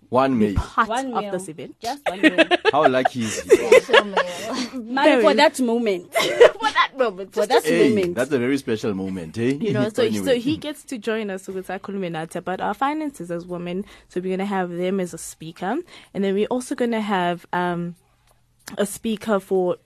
[0.09, 0.53] One be May.
[0.53, 1.31] part One of male.
[1.33, 1.75] this event.
[1.81, 2.47] Just one male.
[2.71, 3.57] How lucky is he?
[4.79, 6.13] Money for that moment.
[6.13, 6.21] for
[6.71, 7.33] that moment.
[7.33, 8.15] For that Hey, moment.
[8.15, 9.57] that's a very special moment, eh?
[9.59, 10.25] you know, so Anyway.
[10.25, 13.83] so he gets to join us with our Kuluminata, but our finances as women.
[14.07, 15.75] So we're gonna have them as a speaker,
[16.13, 17.95] and then we're also gonna have um,
[18.77, 19.77] a speaker for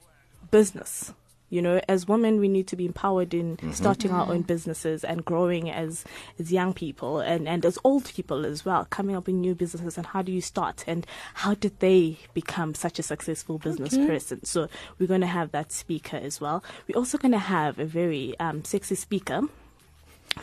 [0.52, 1.14] business.
[1.52, 3.69] You know, as women, we need to be empowered in Mm-hmm.
[3.69, 3.76] Mhm.
[3.76, 6.03] starting our own businesses and growing as
[6.40, 9.98] as young people and and as old people as well, coming up with new businesses.
[9.98, 10.84] And how do you start?
[10.88, 11.06] And
[11.44, 14.07] how did they become such a successful business Okay.
[14.07, 14.44] person?
[14.45, 16.64] So we're going to have that speaker as well.
[16.88, 19.41] We're also going to have a very um, sexy speaker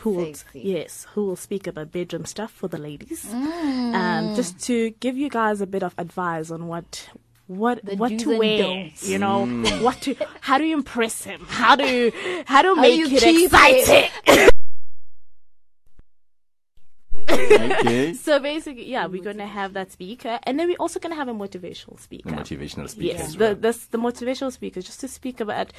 [0.01, 3.95] who will yes who will speak about bedroom stuff for the ladies Mm.
[4.01, 7.09] um, just to give you guys a bit of advice on what
[7.49, 9.09] what The what to and wear don'ts.
[9.09, 9.81] you know Mm.
[9.81, 12.11] what to how do you impress him how to
[12.45, 14.09] how to make you it keep exciting
[17.31, 18.13] Okay.
[18.25, 21.33] so basically yeah we're gonna have that speaker and then we're also gonna have a
[21.33, 23.55] motivational speaker A motivational speaker yes as the, well.
[23.55, 25.71] this, the motivational speaker just to speak about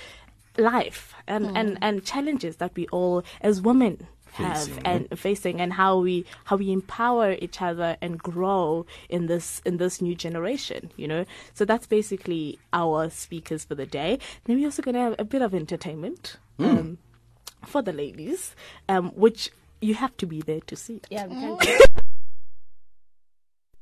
[0.59, 1.57] life and, Mm.
[1.57, 6.25] and, and challenges that we all as women have Facing, and facing and how we
[6.45, 11.25] how we empower each other and grow in this in this new generation you know
[11.55, 15.25] so that's basically our speakers for the day then we're also going to have a
[15.25, 16.37] bit of entertainment.
[16.59, 16.79] Mm.
[16.79, 16.99] um,
[17.65, 18.55] for the ladies
[18.89, 19.51] um, which
[19.81, 21.79] you have to be there to see yeah we can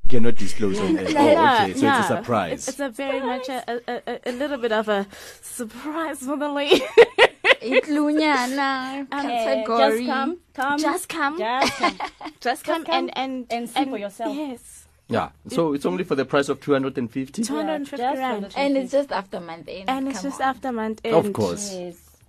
[0.08, 1.04] Cannot disclose on air.
[1.08, 2.00] Oh, okay, so yeah.
[2.00, 2.52] it's a surprise.
[2.52, 5.06] It's, it's a very much a, a, a, a little bit of a
[5.42, 6.82] surprise for the lady.
[7.60, 9.82] Itlunyana category.
[9.82, 11.38] Eh, just come come Just come.
[12.40, 15.30] just come Just come and and and see for yourself yes yeah.
[15.48, 17.42] So it's only for the price of 250?
[17.42, 18.52] 250 just rand.
[18.56, 19.88] And it's just after month end.
[19.88, 20.48] And it's Come just on.
[20.48, 21.14] after month end.
[21.16, 21.74] Of course.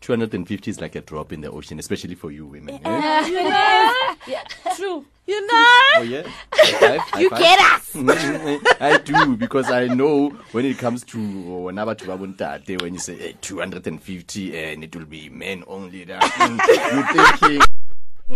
[0.02, 2.80] 250 is like a drop in the ocean, especially for you women.
[2.84, 2.90] eh?
[2.90, 4.44] Uh, you know, yeah,
[4.76, 5.06] true.
[5.28, 5.76] You know.
[5.98, 6.24] Oh yeah,
[6.54, 7.40] High five, high You five.
[7.40, 7.96] get us.
[8.82, 13.20] I do because I know when it comes to whenever to Babuntate, when you say
[13.20, 16.58] eh, 250 and it will be men only, that mm,
[16.96, 17.62] you're thinking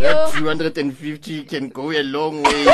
[0.02, 2.68] that 250 can go a long way.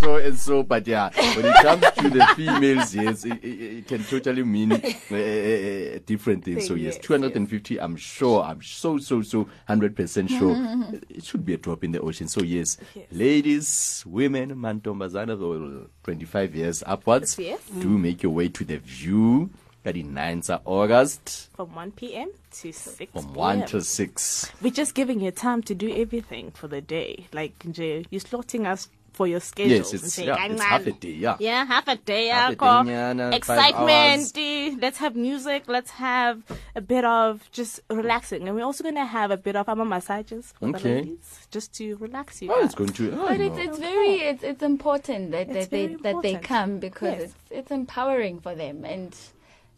[0.00, 3.86] So and so, but yeah, when it comes to the females, yes, it, it, it
[3.86, 6.66] can totally mean uh, uh, different things.
[6.66, 11.58] So yes, 250, I'm sure, I'm so, so, so 100% sure it should be a
[11.58, 12.28] drop in the ocean.
[12.28, 12.78] So yes,
[13.12, 17.60] ladies, women, mantombazana, or 25 years upwards, Yes.
[17.78, 19.50] do make your way to the view.
[19.82, 22.30] 39th of August From 1 p.m.
[22.50, 23.66] to 6 from 1 p.m.
[23.66, 24.52] till 6.
[24.60, 27.24] We're just giving you time to do everything for the day.
[27.32, 28.90] Like, you're slotting us
[29.20, 29.76] for your schedule.
[29.76, 31.36] Yes, it's, yeah, it's half a day, yeah.
[31.38, 32.28] Yeah, half a day.
[32.28, 34.80] Half a Alcohol, day, yeah, excitement.
[34.80, 35.64] Let's have music.
[35.66, 36.42] Let's have
[36.74, 38.46] a bit of just relaxing.
[38.48, 40.94] And we're also going to have a bit of ama massages for the Okay.
[40.94, 42.50] ladies just to relax you.
[42.50, 42.64] Oh, guys.
[42.66, 43.12] it's going to.
[43.12, 46.36] Oh, But it's it's very it's it's important that, It's that they very that they
[46.36, 47.22] come because Yes.
[47.24, 49.14] it's it's empowering for them and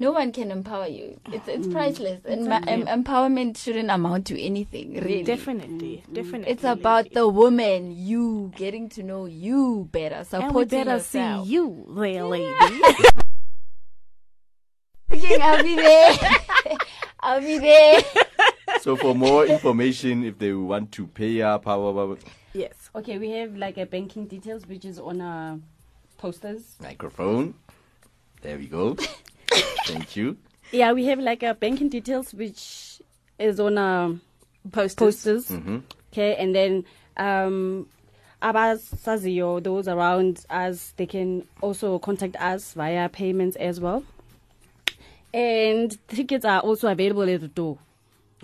[0.02, 1.08] no one can empower you.
[1.32, 1.72] It's it's Mm.
[1.72, 2.72] priceless and ma- Exactly.
[2.90, 5.22] em- empowerment shouldn't amount to anything really.
[5.22, 6.50] Definitely, definitely.
[6.52, 11.46] It's about the woman, you getting to know you better, and supporting we better yourself.
[11.46, 12.52] see you there, lady.
[15.12, 16.16] Okay, I'll be there.
[17.20, 18.00] I'll be there.
[18.80, 22.18] so for more information, if they want to pay up, how about
[22.54, 22.72] yes.
[22.94, 25.58] Okay, we have like a banking details which is on our
[26.16, 26.76] posters.
[26.80, 27.54] microphone?
[28.40, 28.96] There we go.
[29.84, 30.36] Thank you.
[30.70, 33.00] Yeah, we have like a banking details which
[33.38, 34.14] is on our
[34.70, 34.94] posters.
[34.96, 35.50] posters.
[35.50, 35.82] Mhm.
[36.12, 36.84] Okay, and then
[37.16, 37.86] um
[38.40, 44.04] abasaziyo those around us they can also contact us via payments as well.
[45.34, 47.78] And tickets are also available at the door.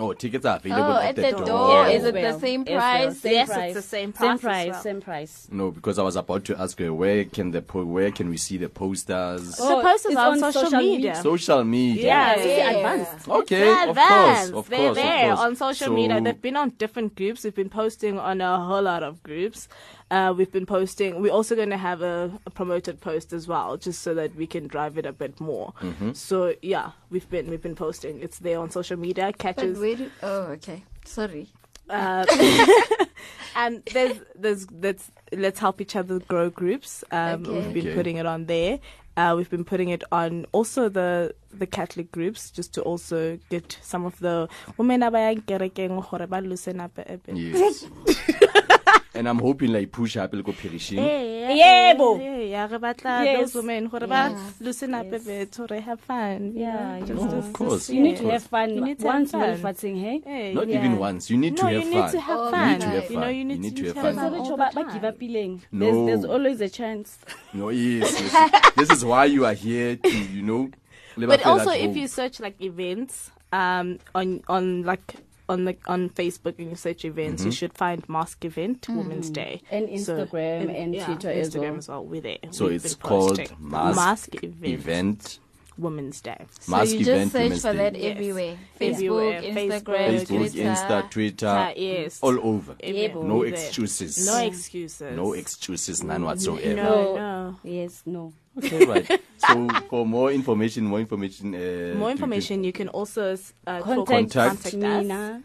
[0.01, 1.47] Oh, tickets are available Oh, at, at the, the door.
[1.47, 1.87] door.
[1.89, 2.79] Is it the same as well.
[2.79, 3.19] price?
[3.19, 4.73] Same Yes, it's the same Same price as price.
[4.73, 4.83] well.
[4.83, 5.49] Same price.
[5.51, 8.37] No, because I was about to ask her where can the po- where can we
[8.37, 9.57] see the posters?
[9.57, 11.15] the oh, posters it's are on on social, social media.
[11.17, 12.05] Social media.
[12.07, 12.71] Yeah, It's yeah.
[12.71, 13.29] advanced.
[13.29, 15.41] Okay, They're of course, of They're course, of course.
[15.41, 16.21] on social So- media.
[16.21, 17.43] They've been on different groups.
[17.43, 19.67] We've been posting on a whole lot of groups.
[20.11, 21.21] Uh, we've been posting.
[21.21, 24.47] We're also going to have a, a promoted post as well, just so that we
[24.47, 25.75] can drive it a bit more.
[25.83, 26.11] Mm-hmm.
[26.11, 26.17] Mhm.
[26.17, 28.21] So yeah, we've been we've been posting.
[28.23, 29.27] It's there on social media.
[29.27, 29.79] But Catches.
[29.79, 30.85] where do, oh, okay.
[31.05, 31.49] Sorry.
[31.91, 32.25] Uh,
[33.57, 37.05] and there's there's let's let's help each other grow groups.
[37.11, 37.53] Um, Okay.
[37.53, 37.95] We've been Okay.
[37.97, 38.79] putting it on there.
[39.17, 43.77] Uh, we've been putting it on also the the Catholic groups just to also get
[43.83, 47.37] some of the women abayang kerekeng gore ba loosen up a bit.
[47.37, 47.85] Yes.
[49.19, 50.99] and I'm hoping like push up go perishing.
[50.99, 52.19] Yebo.
[52.51, 53.41] Yeah, re batla Yes.
[53.41, 54.31] those women gore ba
[54.61, 56.53] loosen up a bit gore have fun.
[56.55, 57.39] you Yeah, just- know.
[57.39, 57.91] Of course.
[57.91, 59.41] You need to have fun You need to once fun.
[59.43, 60.23] malfatsheng, hey?
[60.25, 60.79] Hey, Not yeah.
[60.79, 61.31] even once.
[61.31, 62.03] You need to no, have you fun.
[62.05, 62.61] need to have Oh, fun.
[62.69, 63.35] You need to have You know, fun.
[63.37, 64.15] you need, You need to have have fun.
[64.15, 65.63] fun Sorry, all ba give up feeling.
[65.73, 65.85] No.
[66.07, 67.19] There's, there's always a chance.
[67.53, 68.73] No, yes, yes.
[68.77, 70.71] this is why you are here to, you know.
[71.17, 75.15] But also, if you search like events, um, on on like
[75.49, 77.55] on the on Facebook and you search events, you Mhm.
[77.57, 81.77] should find Mask Event Women's Day And Instagram and Twitter as Instagram well.
[81.79, 82.05] as well.
[82.05, 82.39] We're there.
[82.51, 83.57] So We've it's called posting.
[83.61, 85.39] Mask, Event, Event
[85.79, 86.45] Women's Day.
[86.61, 87.79] So Mask you just search Women's for Day.
[87.79, 88.17] that Yes.
[88.17, 88.57] everywhere.
[88.81, 89.41] Everywhere.
[89.43, 90.63] Facebook, Facebook, Instagram, Facebook, Twitter.
[90.69, 92.19] Insta, Twitter, yes.
[92.23, 92.77] all over.
[92.81, 93.25] Everywhere.
[93.25, 94.27] No excuses.
[94.27, 95.17] No excuses.
[95.17, 96.75] No excuses, none whatsoever.
[96.75, 97.57] No, no.
[97.63, 98.33] Yes, no.
[98.59, 99.21] Okay, right.
[99.39, 103.35] So for more information, more information, uh, More information, you can also
[103.67, 104.35] uh, Contact, Contact.
[104.35, 105.07] contact me us.
[105.07, 105.39] na.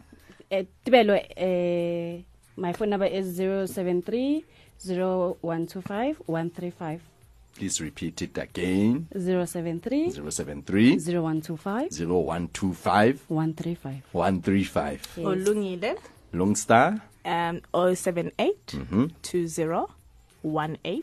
[0.50, 0.64] Uh,
[0.96, 2.22] uh,
[2.56, 4.44] my phone number is 073
[4.84, 7.00] 0125 135.
[7.54, 9.06] Please repeat it again.
[9.12, 14.02] 073 073 0125 0125 135.
[14.12, 15.08] 135.
[15.16, 15.26] Yes.
[15.26, 15.96] Olungile,
[16.32, 17.00] Long Star.
[17.24, 19.10] um, 078 Mhm.
[20.42, 21.02] 20 18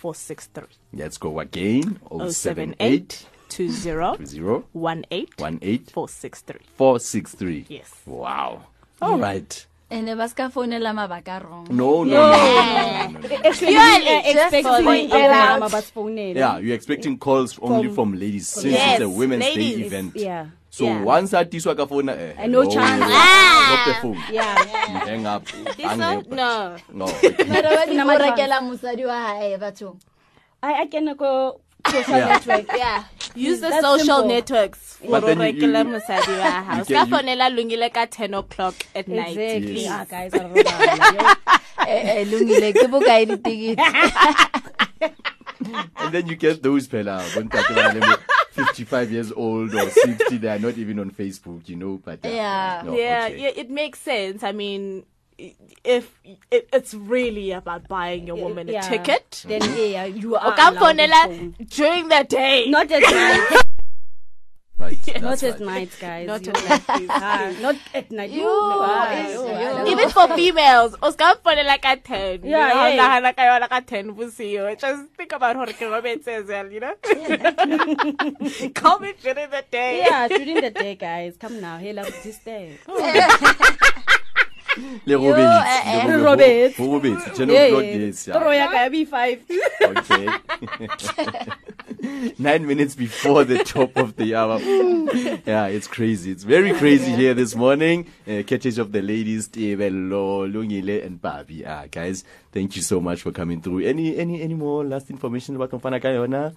[0.00, 0.64] 463.
[0.92, 1.98] Let's go again.
[2.10, 6.60] 078 078 two zero Two zero one eight one eight four six three.
[6.76, 7.64] four six three.
[7.68, 7.90] Yes.
[8.04, 8.64] Wow.
[9.00, 9.66] All right.
[9.90, 12.32] Ene ba ska founela mabaka wrong No, no, no, No.
[12.32, 13.36] no, no, no, no.
[13.46, 15.60] Actually, Purely are expecting for the our event.
[15.60, 16.34] mama basphonele.
[16.36, 20.12] Yeah, you're expecting calls only from ladies since Yes, it's a Women's Day event.
[20.16, 20.46] Yeah.
[20.70, 21.02] So Yeah.
[21.06, 22.98] once I tiswa ka phone, eh, Uh, no hello, chance.
[23.00, 24.18] Drop the phone.
[24.30, 24.58] Yeah.
[24.90, 25.44] You hang up.
[25.46, 26.02] This one?
[26.02, 26.26] up.
[26.28, 26.76] No.
[26.92, 27.06] No.
[27.46, 29.96] mara wa di Sina o ma- rekela mosadi wa hae bathong
[30.62, 32.28] I I can go social Yeah.
[32.28, 32.66] network.
[32.76, 33.04] Yeah.
[33.34, 34.28] Use the That's social simple.
[34.28, 36.88] networks But for then you- regular you- mosadi wa house.
[36.90, 39.36] you Ka you- fonela lungile ka 10 o'clock at night.
[39.36, 39.82] Exactly.
[39.84, 39.92] Yes.
[39.92, 41.36] Ah, guys, I robala.
[42.32, 43.76] Lungile ke bokae ditikete
[45.96, 48.16] and then you get those pela bontate ba na
[48.56, 52.28] 55 years old or 60 they are not even on facebook you know but uh,
[52.28, 52.82] Yeah.
[52.84, 53.40] no, yeah, okay.
[53.42, 54.42] yeah, it makes sense.
[54.42, 55.04] I mean, i-
[55.84, 56.10] if
[56.50, 58.84] it, it's really about buying your woman Yeah.
[58.86, 62.66] a ticket, Then yeah, you are ka allowed to fonela during the day.
[62.70, 63.62] Not at night.
[64.78, 66.26] right Not that's at night, guys.
[66.26, 67.06] Not You- at night.
[67.10, 68.30] Ah, Not at night.
[68.30, 72.44] You- No, you- you- Even for females, o ska fonela ka 10.
[72.44, 72.96] Yeah, You know, yeah.
[73.20, 74.78] nagana ka yona ka 10 bosigo.
[74.78, 76.94] Just think about hore ke robetse as well, you know?
[78.74, 79.98] Call me during the day.
[80.04, 81.36] Yeah, during the day, guys.
[81.40, 81.78] Come now.
[81.78, 82.76] Hey, love this day.
[85.06, 86.76] le Yo, robetse le Robetse.
[86.78, 87.96] ho robetse 10 Yeah, o'clock yeah.
[88.06, 89.38] yes Toro ya ka ya B5.
[89.96, 90.26] okay
[92.38, 94.58] nine minutes before the top of the hour.
[95.46, 96.30] Yeah it's crazy.
[96.30, 98.06] It's very crazy here this morning.
[98.26, 101.64] Uh, courtesy of the ladies Tebello, Lungile and Babi.
[101.66, 103.80] Ah guys thank you so much for coming through.
[103.86, 106.54] Any any any more last information about Mfana Kayona?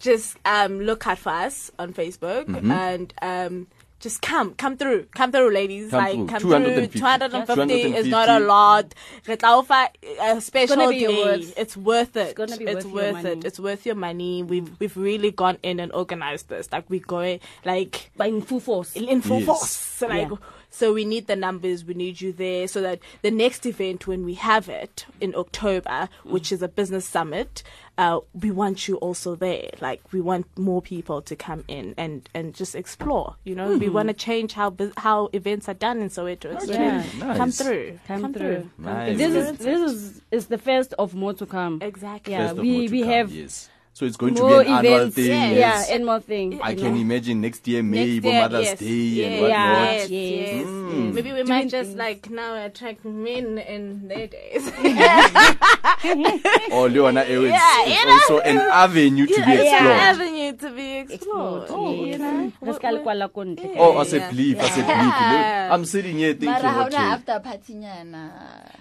[0.00, 2.70] Just um look out for us on Facebook Mhm.
[2.70, 3.66] and um
[4.04, 6.26] just come come through come through ladies Come like through.
[6.32, 6.98] come 250.
[6.98, 8.94] through 250 is not a lot
[9.28, 9.80] Re tla o a
[10.26, 13.02] uh, special gonna be day worth- it's worth it It's, gonna be it's worth your
[13.02, 13.30] worth money.
[13.38, 17.00] it it's worth your money we've we've really gone in and organized this like we
[17.14, 18.92] going like But in full force.
[18.94, 19.46] in full Yes.
[19.52, 20.36] force like Yeah.
[20.78, 24.24] So we need the numbers we need you there so that the next event when
[24.24, 27.62] we have it in october which is a business summit
[27.96, 32.28] uh, we want you also there like we want more people to come in and
[32.34, 35.98] and just explore you know we want to change how bus- how events are done
[36.02, 37.04] in soweto so Yeah.
[37.18, 37.36] Nice.
[37.36, 38.70] come through Come, through.
[38.78, 39.16] Nice.
[39.16, 41.78] This is this is is the first of more to come.
[41.82, 44.42] exactly Yeah, First of we- more to we come, have yes so it's going to
[44.42, 45.14] be an annual events.
[45.14, 45.88] thing Yeah, yes.
[45.88, 46.60] and more thing.
[46.60, 47.00] I you can know.
[47.00, 49.94] imagine next year maybe year, Mother's yes, Day yes, and whatnot.
[49.94, 50.66] yes, Yes, yes.
[50.66, 51.12] Mm.
[51.14, 51.98] Maybe we Doing might just things.
[52.04, 54.66] like now attract men in their days.
[56.74, 58.12] or Leona, eh, it's, Yeah, it's you know?
[58.12, 60.02] also an avenue to be It's an explored.
[60.10, 61.62] avenue to be explored.
[61.62, 62.18] Explode, you yes.
[62.20, 62.52] know?
[62.62, 63.40] Re ska le kwala ko
[63.78, 64.12] Oh, guys.
[64.12, 65.14] as a belief, as a belief.
[65.22, 65.68] Yeah.
[65.72, 66.96] I'm sitting here thinking, mara ha okay.
[66.96, 68.30] after party nyana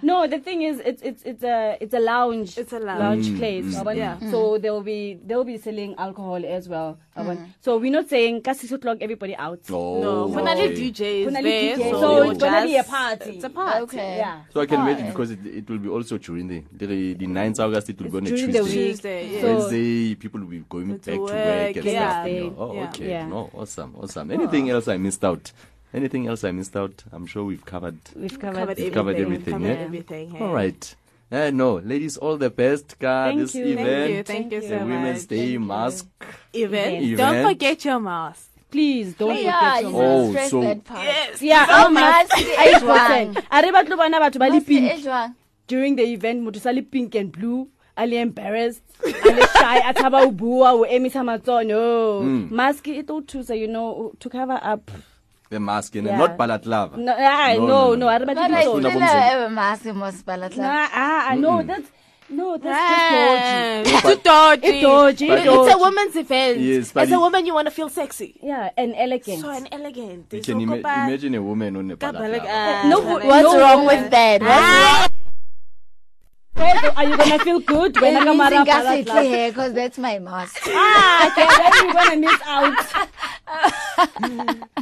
[0.01, 2.57] No, the thing is, it's it's it's a it's a lounge.
[2.57, 3.27] It's a lounge.
[3.29, 3.65] Mm, place.
[3.75, 4.17] mm, Yeah.
[4.31, 6.97] So there will be they'll be selling alcohol as well.
[7.17, 7.35] Yabona?
[7.35, 7.45] Mm-hmm.
[7.65, 9.59] So we're not saying ka six o'clock everybody out.
[9.69, 10.91] Oh, No, when are the okay.
[10.91, 11.43] DJs there?
[11.43, 13.29] DJ, So, so it's gonna be a just- party.
[13.37, 13.81] It's a party.
[13.87, 14.17] Okay.
[14.23, 14.41] Yeah.
[14.53, 17.59] So I can imagine because it, it will be also during the the, the 9th
[17.65, 18.79] August, it will be on a during the Tuesday.
[18.85, 18.89] week.
[18.91, 19.41] Tuesday, yeah.
[19.41, 22.11] So- Wednesday, people will be going Go back to to work, work and yeah.
[22.23, 22.27] stuff.
[22.31, 22.55] you know.
[22.59, 22.73] Oh.
[22.73, 22.89] Yeah.
[22.89, 23.09] okay.
[23.09, 23.27] Yeah.
[23.27, 24.31] No, awesome, awesome.
[24.31, 24.75] Anything oh.
[24.75, 25.51] else I missed out?
[25.93, 27.03] Anything else I missed out?
[27.11, 27.99] I'm sure we've covered.
[28.15, 29.85] We've covered, covered We've covered everything, Covered yeah?
[29.85, 30.41] everything.
[30.41, 30.95] All right.
[31.33, 33.65] Uh, no, ladies, all the best, Ka, Thank this you.
[33.65, 33.87] event.
[33.87, 34.23] Thank you.
[34.23, 35.29] Thank you the so Women's much.
[35.29, 36.07] Day mask.
[36.53, 37.01] Event.
[37.03, 37.17] Event.
[37.17, 38.49] Don't forget your mask.
[38.69, 41.41] Please don't yeah forget you your Oh, oh, stress so- that part Yes.
[41.41, 42.29] Yeah, So our mask.
[42.37, 43.43] mask e I jwang?
[43.51, 45.05] A re batlo bona batho ba le pink
[45.67, 49.77] during the event motho sa le pink and blue a le embarrassed a le shy
[49.89, 52.49] a tshaba o bua o emisa matsoho no Mm.
[52.51, 54.89] mask e tlo thusa you know to cover up
[55.53, 56.17] The mask, and Yeah.
[56.17, 56.97] not balaklava.
[56.97, 58.07] no ah, No, no no, no no.
[58.09, 58.79] a re batle But I ditsona.
[58.79, 60.63] still Funa have a mask in Mospalatla.
[60.69, 61.67] Nah, ah, ah, no Mm-mm.
[61.67, 61.89] that's
[62.39, 64.67] no that's Ah, just Too dodgy.
[64.67, 65.27] It's dodgy.
[65.27, 66.59] But- It's It's a woman's event.
[66.59, 68.29] Yes, As a woman, you want to feel sexy.
[68.41, 70.33] yeah and elegant So and elegant.
[70.33, 72.39] You can ima- imagine a woman on a Ka balaclava.
[72.39, 72.97] balak- ah, no,
[73.31, 74.01] What's No wrong woman.
[74.01, 74.41] with that?
[76.55, 79.09] What's are you gonna feel good when It I means come you got out it
[79.09, 80.59] here because that's my mask.
[80.67, 83.09] ah okay then you're gonna miss out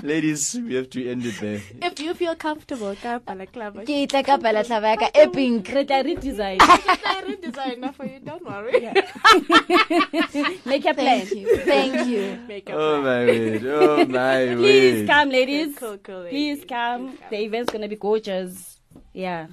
[0.04, 1.62] Ladies, we have to end it there.
[1.82, 3.84] If you feel comfortable, ka balaclava.
[3.86, 5.70] Ke itla ka palatlava ya ka e pink.
[5.76, 8.20] re tla redesign I redesign for you.
[8.20, 8.82] Don't worry.
[10.66, 11.58] make a plan Thank you.
[11.72, 12.24] Thank you.
[12.48, 13.66] Make a Oh my word!
[13.66, 18.80] Oh my please come ladies Cool, cool, please come the event's gonna be gorgeous
[19.14, 19.48] yeah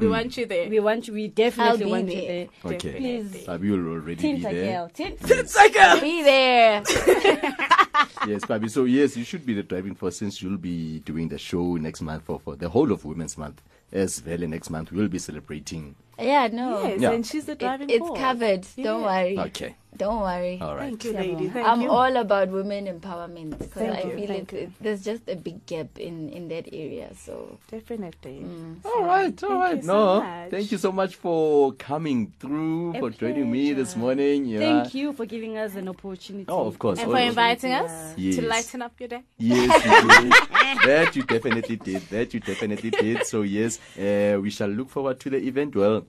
[0.00, 0.12] We hmm.
[0.12, 0.68] want you there.
[0.70, 2.48] we want you we definitely I'll be want you there.
[2.62, 3.44] there Okay, Please.
[3.46, 4.52] Fabi will already be there.
[4.72, 6.00] girl Tinta Yes.
[6.00, 6.82] Be there.
[8.26, 8.70] yes, Fabi.
[8.70, 12.00] So yes, you should be the driving force since you'll be doing the show next
[12.00, 13.60] month for, for the whole of Women's Month.
[13.92, 15.96] As well, next month we'll be celebrating.
[16.18, 16.86] Yeah, no.
[16.86, 17.10] Yes, Yeah.
[17.10, 18.18] and she's the It, driving it's force.
[18.20, 18.66] covered.
[18.80, 19.38] Don't worry.
[19.38, 19.74] Okay.
[19.96, 20.58] Don't worry.
[20.60, 20.88] All right.
[20.88, 21.48] Thank you, lady.
[21.48, 21.90] Thank I'm you.
[21.90, 25.36] all about women empowerment because Thank I you, feel thank it, it, there's just a
[25.36, 27.10] big gap in in that area.
[27.14, 28.44] So definitely.
[28.84, 29.76] All right, all right.
[29.82, 30.50] you no, so much.
[30.50, 34.44] thank you so much for coming through, for joining me this morning.
[34.46, 34.60] Yeah.
[34.60, 36.46] Thank you for giving us an opportunity.
[36.48, 36.98] Oh, of course.
[36.98, 37.28] And for always.
[37.30, 38.36] inviting us Yes.
[38.36, 39.22] to lighten up your day.
[39.38, 40.88] Yes, you did.
[40.88, 42.02] that you definitely did.
[42.10, 43.26] That you definitely did.
[43.26, 45.74] So yes, uh, we shall look forward to the event.
[45.76, 46.06] Well,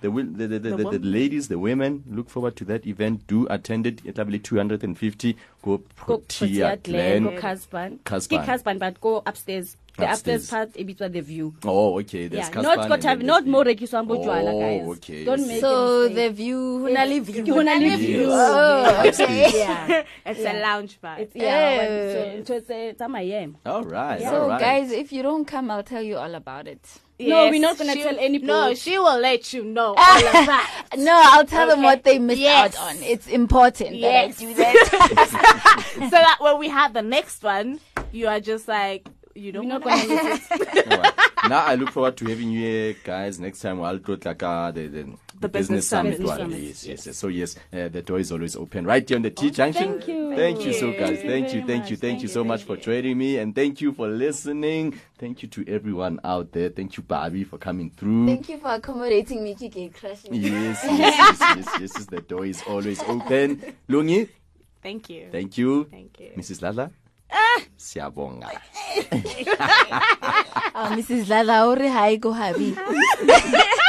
[0.00, 3.26] the the, the, the, The ladies, the women, look forward to that event.
[3.26, 4.00] Do attend it.
[4.04, 5.36] It'll be 250.
[5.62, 7.98] Go Go Protea Glen, go Casban.
[8.00, 9.76] Casban, but go upstairs.
[9.96, 10.42] The Upstairs.
[10.44, 11.54] upstairs part, ebitwa the view.
[11.64, 12.28] Oh, okay.
[12.28, 14.96] There's yeah, not got then have not the- more rekiswang bojwala, Oh, guys.
[14.98, 15.24] okay.
[15.24, 16.14] Don't make So a mistake.
[16.16, 17.44] the view, hunale view.
[17.44, 18.26] Hunale view.
[18.30, 19.50] Oh, okay.
[19.58, 20.02] Yeah.
[20.26, 20.52] It's Yeah.
[20.52, 21.18] a lounge bar.
[21.18, 22.38] It's, yeah, but Eh.
[22.38, 23.54] so, so it's a, it's a Miami.
[23.66, 24.20] All right.
[24.22, 24.60] So all right.
[24.60, 26.80] guys, if you don't come, I'll tell you all about it.
[27.18, 30.32] No, we're not gonna she- tell any No, she will let you know all of
[30.32, 30.86] that.
[30.96, 32.74] No, I'll tell them what they missed Yes.
[32.74, 33.02] out on.
[33.02, 34.38] It's important Yes.
[34.38, 35.84] that I do that.
[35.94, 37.80] so that when we have the next one,
[38.12, 39.06] you are just like,
[39.40, 40.86] you don't not wanna miss it.
[41.48, 43.40] now I look forward to having you here, guys.
[43.40, 46.20] Next time I'll go like uh, the, the, the business summit.
[46.20, 46.50] one.
[46.50, 47.16] Business Yes, yes, yes.
[47.16, 49.94] So yes, uh, the door is always open right here on the T Junction.
[49.94, 50.34] thank you.
[50.36, 50.98] Thank Thank you so you.
[50.98, 51.18] guys.
[51.22, 53.16] Thank you Thank you, very thank you, thank you Thank so much thank for joining
[53.18, 55.00] me and thank you for listening.
[55.18, 56.68] Thank you to everyone out there.
[56.68, 58.26] Thank you, Bobby, for coming through.
[58.26, 60.34] Thank you for accommodating me, Kiki Crushing.
[60.34, 62.06] Yes, yes, yes, yes, yes, yes.
[62.06, 63.62] The door is always open.
[63.88, 64.28] Lungi,
[64.82, 65.28] Thank you.
[65.32, 65.84] thank you.
[65.90, 66.30] Thank you.
[66.36, 66.62] Mrs.
[66.62, 66.90] Lala.
[67.76, 68.50] Siyabonga.
[70.72, 71.28] Oh, Mrs.
[71.28, 72.72] Lala, ore hi go habi.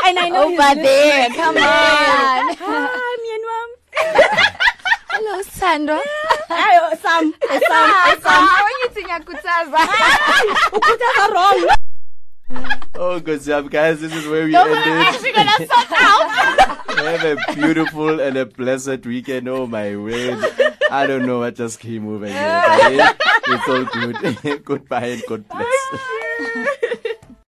[0.06, 1.64] And I know Over he's there, come on.
[2.58, 3.68] Hi, Myanmar.
[5.12, 6.02] Hello, Sandra.
[6.50, 7.32] Ayo, Sam.
[7.32, 7.70] Sam.
[7.70, 8.44] Ah, Sam.
[8.44, 9.82] Ah, when ngiyakuthaza.
[10.74, 11.60] Ukhuthaza wrong.
[12.96, 14.02] Oh, good job, guys.
[14.02, 15.22] This is where we Don't end it.
[15.22, 16.28] we're gonna sort out.
[16.98, 19.48] Have a beautiful and a blessed weekend.
[19.48, 20.40] Oh my word.
[20.92, 22.32] I don't know I just keep moving.
[22.32, 22.64] here.
[23.48, 24.66] It's all good.
[24.66, 25.66] Goodbye and good bless.
[25.66, 26.76] Oh,